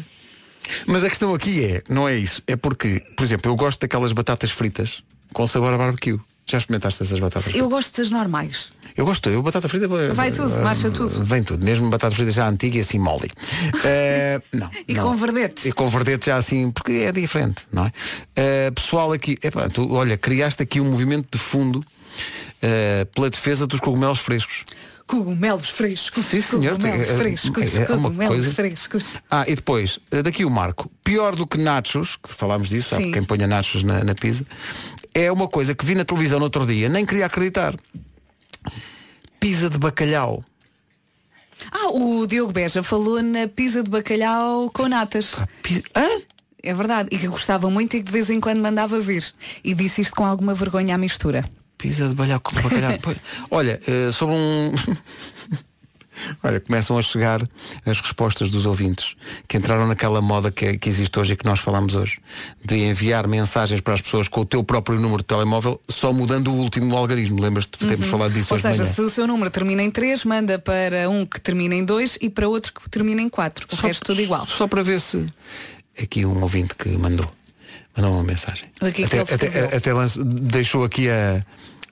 [0.85, 4.11] Mas a questão aqui é, não é isso, é porque, por exemplo, eu gosto daquelas
[4.11, 5.03] batatas fritas
[5.33, 6.19] com sabor a barbecue.
[6.45, 7.61] Já experimentaste essas batatas fritas?
[7.61, 8.71] Eu gosto das normais.
[8.95, 11.23] Eu gosto, eu batata frita Vai tudo, eh, marcha tudo.
[11.23, 13.31] Vem tudo, mesmo batata frita já antiga e assim mole.
[13.85, 14.69] Eh, não.
[14.87, 15.03] E não.
[15.03, 15.69] com verdete.
[15.69, 17.91] E com verdete já assim, porque é diferente, não é?
[18.35, 21.79] Eh, pessoal aqui, epá, tu, olha, criaste aqui um movimento de fundo
[22.61, 24.65] eh, pela defesa dos cogumelos frescos.
[25.11, 26.25] Cogumelos frescos.
[26.25, 26.77] Sim, senhor.
[26.77, 27.75] Cogumelos É- é- frescos.
[27.75, 29.13] é uma cogumelos coisa- frescos.
[29.29, 33.11] Ah, e depois, eh, daqui o Marco, pior do que nachos, que falámos disso, sabe
[33.11, 34.45] quem ponha nachos na, na pizza,
[35.13, 37.75] é uma coisa que vi na televisão no outro dia, nem queria acreditar.
[39.37, 40.43] Pizza de bacalhau.
[41.71, 45.35] Ah, o Diogo Beja falou na pizza de bacalhau com natas.
[46.63, 47.09] É verdade.
[47.11, 49.25] E que gostava muito e que de vez em quando mandava vir.
[49.63, 51.43] E disse isto com alguma vergonha à mistura.
[51.81, 52.41] Pizza de bacalhau.
[53.49, 54.71] Olha, eh, sobre um.
[56.43, 57.41] Olha, começam a chegar
[57.83, 59.15] as respostas dos ouvintes
[59.47, 62.19] que entraram naquela moda que, que existe hoje e que nós falamos hoje,
[62.63, 66.49] de enviar mensagens para as pessoas com o teu próprio número de telemóvel, só mudando
[66.51, 67.41] o último algarismo.
[67.41, 68.11] Lembras-te de termos Uhum.
[68.11, 71.09] falado disso Ou hoje de seja, se o seu número termina em 3, manda para
[71.09, 73.65] um que termina em 2 e para outro que termina em 4.
[73.71, 74.45] O resto tudo igual.
[74.45, 75.25] Só para ver se.
[75.99, 77.31] Aqui um ouvinte que mandou.
[77.97, 78.65] Mandou uma mensagem.
[78.79, 79.65] É até, escreveu?
[79.65, 81.41] até, até lance- deixou aqui a,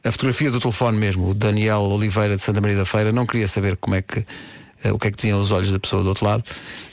[0.03, 3.11] a fotografia do telefone mesmo, o Daniel Oliveira de Santa Maria da Feira.
[3.11, 4.25] Não queria saber como é que
[4.83, 6.43] eh, o que é que diziam os olhos da pessoa do outro lado,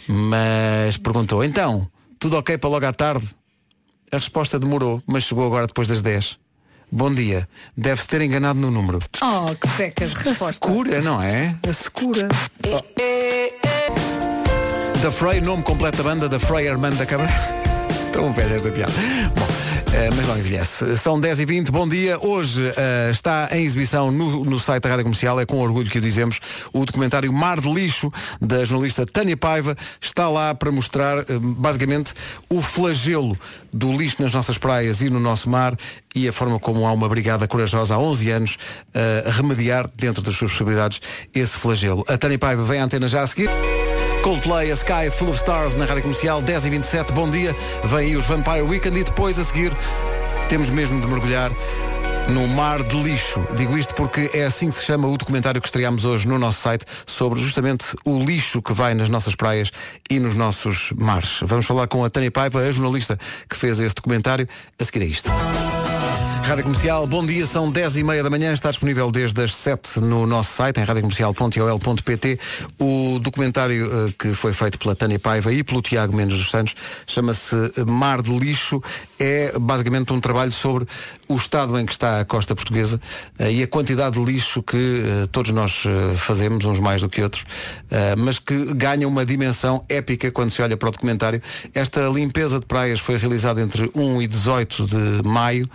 [0.08, 1.88] mas perguntou, então,
[2.18, 3.26] tudo ok para logo à tarde?
[4.10, 6.38] A resposta demorou, mas chegou agora depois das 10.
[6.90, 7.48] Bom dia.
[7.76, 9.00] Deve-se ter enganado no número.
[9.20, 10.58] Oh, que seca de resposta.
[10.60, 11.56] Cura, não é?
[11.68, 12.28] A secura.
[15.02, 17.30] Da Frey, nome completo da banda, da Frey Armando da Câmara.
[18.12, 18.92] Tão velha esta piada.
[19.34, 19.55] Bom,
[20.14, 20.96] mas não envelhece.
[20.96, 22.18] São 10 e 20 bom dia.
[22.20, 25.98] Hoje eh, está em exibição no, no site da Rádio Comercial, é com orgulho que
[25.98, 26.40] o dizemos,
[26.72, 32.14] o documentário Mar de Lixo, da jornalista Tânia Paiva, está lá para mostrar, eh, basicamente,
[32.48, 33.38] o flagelo
[33.72, 35.76] do lixo nas nossas praias e no nosso mar
[36.14, 38.58] e a forma como há uma brigada corajosa há 11 anos
[38.94, 41.00] eh, a remediar, dentro das suas possibilidades,
[41.34, 42.04] esse flagelo.
[42.08, 43.50] A Tânia Paiva vem à antena já a seguir.
[44.26, 47.54] Coldplay, a Sky Full of Stars na Rádio Comercial, 10 e 27 bom dia.
[47.84, 49.72] Vem aí os Vampire Weekend e depois a seguir
[50.48, 51.52] temos mesmo de mergulhar
[52.28, 53.46] no mar de lixo.
[53.56, 56.60] Digo isto porque é assim que se chama o documentário que estreámos hoje no nosso
[56.60, 59.70] site sobre justamente o lixo que vai nas nossas praias
[60.10, 61.38] e nos nossos mares.
[61.42, 63.16] Vamos falar com a Tânia Paiva, a jornalista
[63.48, 64.48] que fez esse documentário.
[64.76, 65.30] A seguir a isto.
[66.46, 69.98] Rádio Comercial, bom dia, são 10 e meia da manhã, está disponível desde as 7
[69.98, 72.38] no nosso site, em radiocomercial.ol.pt.
[72.78, 76.76] O documentário eh, que foi feito pela Tânia Paiva e pelo Tiago Mendes dos Santos
[77.04, 78.80] chama-se Mar de Lixo.
[79.18, 80.86] É basicamente um trabalho sobre
[81.28, 83.00] o estado em que está a costa portuguesa
[83.40, 85.82] eh, e a quantidade de lixo que eh, todos nós
[86.14, 87.44] fazemos, uns mais do que outros,
[88.18, 91.42] mas que ganha uma dimensão épica quando se olha para o documentário.
[91.74, 95.68] Esta limpeza de praias foi realizada entre 1 e 18 de maio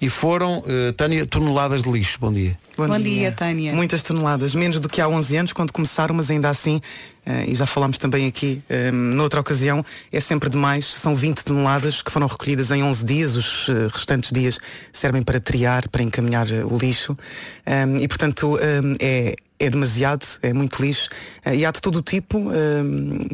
[0.00, 2.18] e foram, eh, Tânia, toneladas de lixo.
[2.20, 2.56] Bom dia.
[2.76, 3.74] Bom dia, Tânia.
[3.74, 6.80] Muitas toneladas, menos do que há 11 anos, quando começaram, mas ainda assim,
[7.28, 10.86] eh, e já falámos também aqui eh, noutra ocasião, é sempre demais.
[10.86, 14.58] São 20 toneladas que foram recolhidas em 11 dias, os eh, restantes dias
[14.90, 17.18] servem para triar, para encaminhar o lixo.
[17.66, 21.10] Um, e, portanto, um, é, é demasiado, é muito lixo.
[21.44, 22.50] Uh, e há de todo o tipo.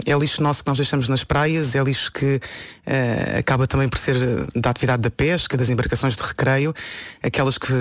[0.05, 2.41] É lixo nosso que nós deixamos nas praias, é lixo que
[2.87, 6.75] uh, acaba também por ser uh, da atividade da pesca, das embarcações de recreio,
[7.23, 7.73] aquelas que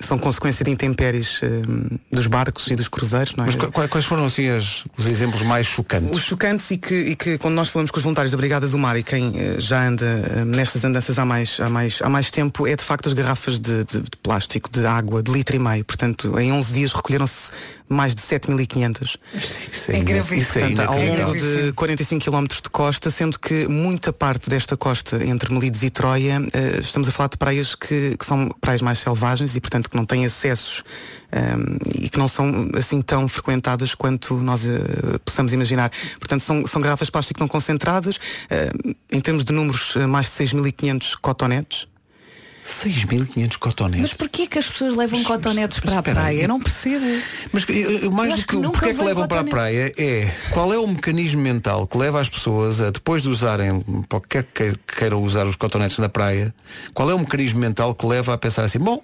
[0.00, 1.40] são consequência de intempéries
[2.10, 3.34] dos barcos e dos cruzeiros.
[3.34, 3.46] Não é?
[3.48, 6.16] Mas qu- quais foram assim as- os exemplos mais chocantes?
[6.16, 8.78] Os chocantes e que, e que quando nós falamos com os voluntários da Brigada do
[8.78, 12.30] Mar e quem eh, já anda eh, nestas andanças há mais, há, mais, há mais
[12.30, 15.58] tempo, é de facto as garrafas de, de- de plástico, de água, de litro e
[15.58, 15.84] meio.
[15.84, 17.52] Portanto, em 11 dias recolheram-se
[17.88, 19.16] mais de 7.500.
[19.72, 20.68] Isso É gravíssimo.
[20.68, 21.74] Portanto, ao longo É de gravíssimo.
[21.74, 26.78] 45 km de costa, sendo que muita parte desta costa entre Melides e Troia, eh,
[26.80, 30.04] estamos a falar de praias que, que são praias mais selvagens e, portanto, que não
[30.04, 30.82] têm acessos
[31.32, 35.90] ehm, e que não são assim tão frequentadas quanto nós eh, possamos imaginar.
[36.18, 38.18] Portanto, são, são garrafas de plástico não concentradas,
[38.50, 38.70] eh,
[39.10, 41.86] em termos de números, mais de 6.500 cotonetes.
[42.66, 44.00] 6.500 cotonetes.
[44.00, 46.42] Mas porquê que as pessoas levam cotonetes para a praia?
[46.42, 47.04] Eu não percebo.
[47.52, 49.92] Mas eu, eu mais Eu do que, que porque é que levam para a praia
[49.96, 54.18] é qual é o mecanismo mental que leva as pessoas a, depois de usarem, para
[54.18, 56.52] o que quer que queiram usar os cotonetes na praia,
[56.92, 59.00] qual é o mecanismo mental que leva a pensar assim, bom,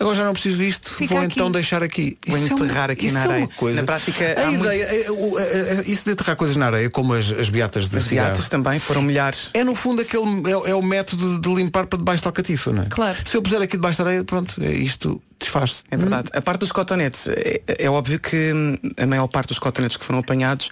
[0.00, 1.34] agora já não preciso disto, Fica vou aqui.
[1.34, 2.16] então deixar aqui.
[2.26, 3.48] Vou Isso é uma- enterrar aqui isso na é uma areia.
[3.56, 3.76] coisa.
[3.80, 6.66] Na prática, a há muito- ideia, é, o- é, é, isso de enterrar coisas na
[6.66, 8.30] areia, como as, as beatas de As cigarro.
[8.30, 9.50] beatas também foram milhares.
[9.54, 10.24] É no fundo aquele
[10.66, 12.86] é, é o método de limpar para debaixo da alcatifa, não é?
[12.86, 13.18] Claro.
[13.24, 15.82] Se eu puser aqui debaixo da areia, pronto, é isto desfaz-se.
[15.90, 16.28] É verdade.
[16.34, 20.04] A parte dos cotonetes, é, é óbvio que hum, a maior parte dos cotonetes que
[20.04, 20.68] foram apanhados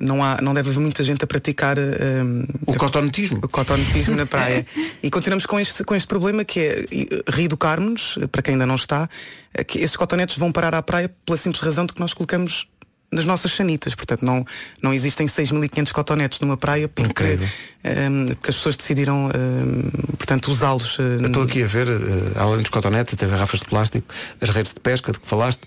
[0.00, 3.40] não, há, não deve haver muita gente a praticar hum, o cotonetismo.
[3.42, 4.66] O cotonetismo na praia.
[5.02, 8.74] E continuamos com este, com este problema que é e, reeducarmos, para quem ainda não
[8.74, 9.08] está,
[9.54, 12.68] é que esses cotonetes vão parar à praia pela simples razão de que nós colocamos
[13.12, 13.94] nas nossas sanitas.
[13.94, 14.44] Portanto, não,
[14.82, 17.38] não existem 6.500 cotonetes numa praia porque,
[17.84, 20.98] hum, porque as pessoas decidiram hum, portanto, usá-los.
[20.98, 21.92] Eu Estou aqui a ver, eh,
[22.36, 24.06] além dos cotonetes, ter garrafas de plástico,
[24.40, 25.62] as redes de pesca de que falaste,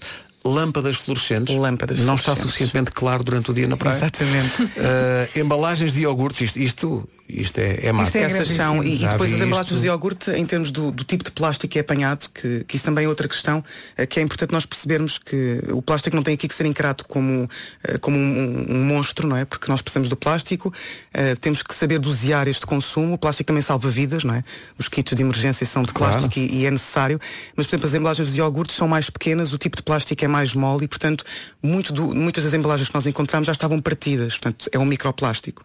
[0.46, 1.56] lâmpadas fluorescentes.
[1.56, 2.52] Lâmpadas Não está fluorescentes.
[2.52, 3.96] suficientemente claro durante o dia na praia.
[3.96, 4.70] Exatamente.
[4.76, 7.10] Eh, embalagens de iogurtes, isto, isto,
[7.42, 8.18] isto é, é massa.
[8.20, 9.82] Essas são, e, e depois as embalagens isto.
[9.82, 12.86] de iogurte, em termos do, do tipo de plástico que é apanhado, que, que isso
[12.86, 13.64] também é outra questão,
[13.98, 17.04] eh, que é importante nós percebermos que o plástico não tem aqui que ser encarado
[17.06, 17.50] como,
[17.84, 19.46] eh, como um, um monstro, não é?
[19.46, 20.74] Porque nós precisamos do plástico,
[21.14, 24.44] eh, temos que saber dosear este consumo, o plástico também salva vidas, não é?
[24.78, 26.14] Os kits de emergência são de Claro.
[26.20, 27.20] plástico e, e é necessário,
[27.56, 30.28] mas por exemplo as embalagens de iogurtes são mais pequenas, o tipo de plástico é
[30.28, 31.24] mais mole e portanto
[31.62, 35.64] muito do- muitas das embalagens que nós encontramos já estavam partidas, portanto é um microplástico.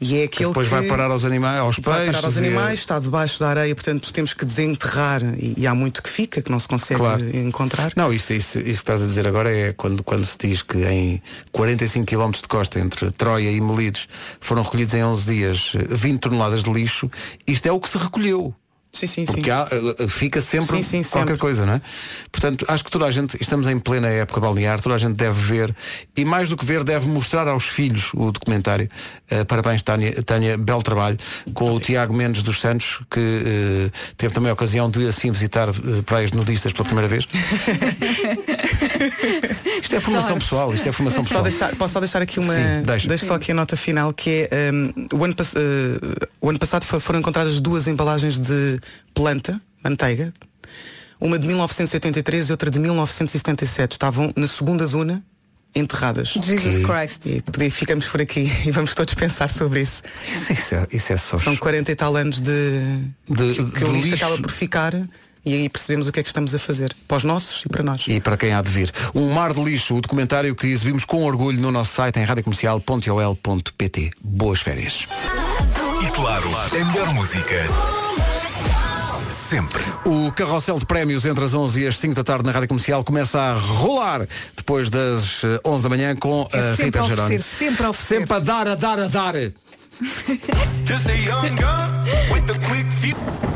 [0.00, 2.16] E é aquele depois que vai parar aos animais, aos vai peixes.
[2.16, 6.02] parar aos animais, está debaixo da areia, portanto temos que desenterrar e, e há muito
[6.02, 7.36] que fica, que não se consegue Claro.
[7.36, 7.92] encontrar.
[7.96, 10.78] Não, isso, isso, isso que estás a dizer agora é quando, quando se diz que
[10.84, 11.22] em
[11.52, 14.06] 45 km de costa entre Troia e Melides
[14.40, 17.08] foram recolhidos em 11 dias eh, 20 toneladas de lixo,
[17.46, 18.54] isto é o que se recolheu.
[18.94, 19.66] Sim, sim, Porque há,
[19.98, 21.38] eh, fica sempre Sim, sim, qualquer sempre.
[21.38, 21.80] coisa, não é?
[22.30, 25.40] Portanto, acho que toda a gente, estamos em plena época balnear, toda a gente deve
[25.40, 25.74] ver
[26.16, 28.88] e mais do que ver, deve mostrar aos filhos o documentário.
[29.28, 31.18] Eh, parabéns, Tânia, Tânia, belo trabalho,
[31.52, 35.68] com o Tiago Mendes dos Santos, que eh, teve também a ocasião de assim visitar
[35.70, 37.26] eh, praias nudistas pela primeira vez.
[39.82, 41.42] isto é formação pessoal, isto é formação Só pessoal.
[41.44, 42.54] deixar- posso só deixar aqui uma.
[42.54, 43.08] Sim, deixa.
[43.08, 46.84] deixo só aqui a nota final que é um, o, ano, uh, o ano passado
[46.84, 48.78] fo- foram encontradas duas embalagens de
[49.14, 50.32] planta, manteiga,
[51.20, 53.92] uma de 1983 e outra de 1977.
[53.92, 55.22] Estavam na segunda duna
[55.74, 56.28] enterradas.
[56.28, 56.84] Jesus.
[56.86, 57.26] Christ.
[57.26, 60.02] E podia- ficamos por aqui e vamos todos pensar sobre isso.
[60.50, 62.80] Isso é, isso é só São 40 e tal anos de,
[63.28, 64.14] De- que, que de o lixo, lixo.
[64.24, 64.92] acaba por ficar
[65.44, 66.94] e aí percebemos o que é que estamos a fazer.
[67.06, 68.04] Para os nossos e para nós.
[68.08, 68.92] E para quem há de vir.
[69.14, 74.10] Um mar de lixo, o documentário que exibimos com orgulho no nosso site em radiocomercial.ol.pt.
[74.22, 75.06] Boas férias.
[76.02, 77.64] E claro, a melhor música.
[79.30, 79.82] Sempre.
[80.06, 83.04] O carrossel de prémios entre as 11 e as 5 da tarde na Rádio Comercial
[83.04, 84.26] começa a rolar
[84.56, 87.22] depois das eh, 11 da manhã com É a sempre Rita a Geroni.
[87.36, 88.14] oferecer, sempre a oferecer.
[88.20, 89.34] Sempre a dar, a dar, a dar.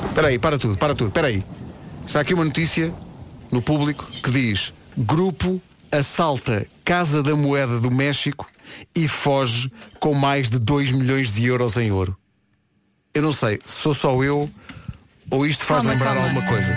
[0.09, 1.43] Espera aí, para tudo, para tudo, espera aí.
[2.09, 2.91] Está aqui uma notícia
[3.53, 5.61] no público que diz Grupo
[5.93, 8.51] assalta Casa da Moeda do México
[8.97, 12.17] e foge com mais de 2 milhões de euros em ouro.
[13.13, 14.49] Eu não sei, sou só eu
[15.31, 16.29] ou isto faz Calma, lembrar calma.
[16.29, 16.75] alguma coisa.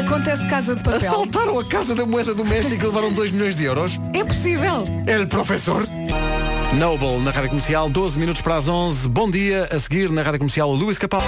[0.00, 0.98] Acontece casa de papel.
[0.98, 4.00] Assaltaram a Casa da Moeda do México e levaram 2 milhões de euros?
[4.14, 4.84] É possível.
[5.06, 5.86] El professor.
[6.78, 9.06] Noble na Rádio Comercial, 12 minutos para as 11.
[9.06, 9.68] Bom dia.
[9.70, 11.22] A seguir na Rádio Comercial, Luís Capal.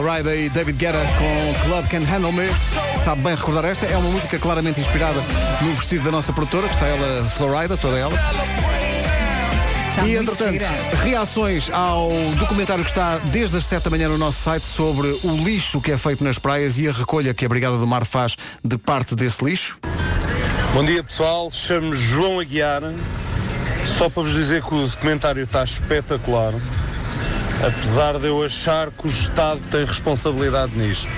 [0.00, 2.46] Florida e David Guetta com Club Can Handle Me.
[3.02, 3.84] Sabe bem recordar esta?
[3.84, 5.20] É uma música claramente inspirada
[5.60, 8.14] no vestido da nossa produtora, que está ela, Florida, toda ela.
[9.90, 10.64] Está e entretanto,
[11.02, 15.44] reações ao documentário que está desde as 7 da manhã no nosso site sobre o
[15.44, 18.36] lixo que é feito nas praias e a recolha que a Brigada do Mar faz
[18.64, 19.78] de parte desse lixo.
[20.74, 22.82] Bom dia pessoal, chamo-me João Aguiar.
[23.84, 26.52] Só para vos dizer que o documentário está espetacular.
[27.66, 31.08] Apesar de eu achar que o Estado tem responsabilidade nisto.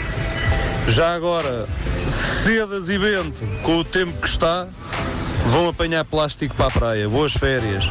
[0.89, 1.69] Já agora,
[2.07, 4.67] cedas e vento, com o tempo que está,
[5.47, 7.09] vão apanhar plástico para a praia.
[7.09, 7.85] Boas férias.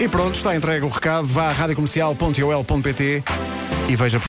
[0.00, 1.26] E pronto, está entregue o recado.
[1.26, 3.22] Vá a radiocomercial.ol.pt
[3.88, 4.20] e veja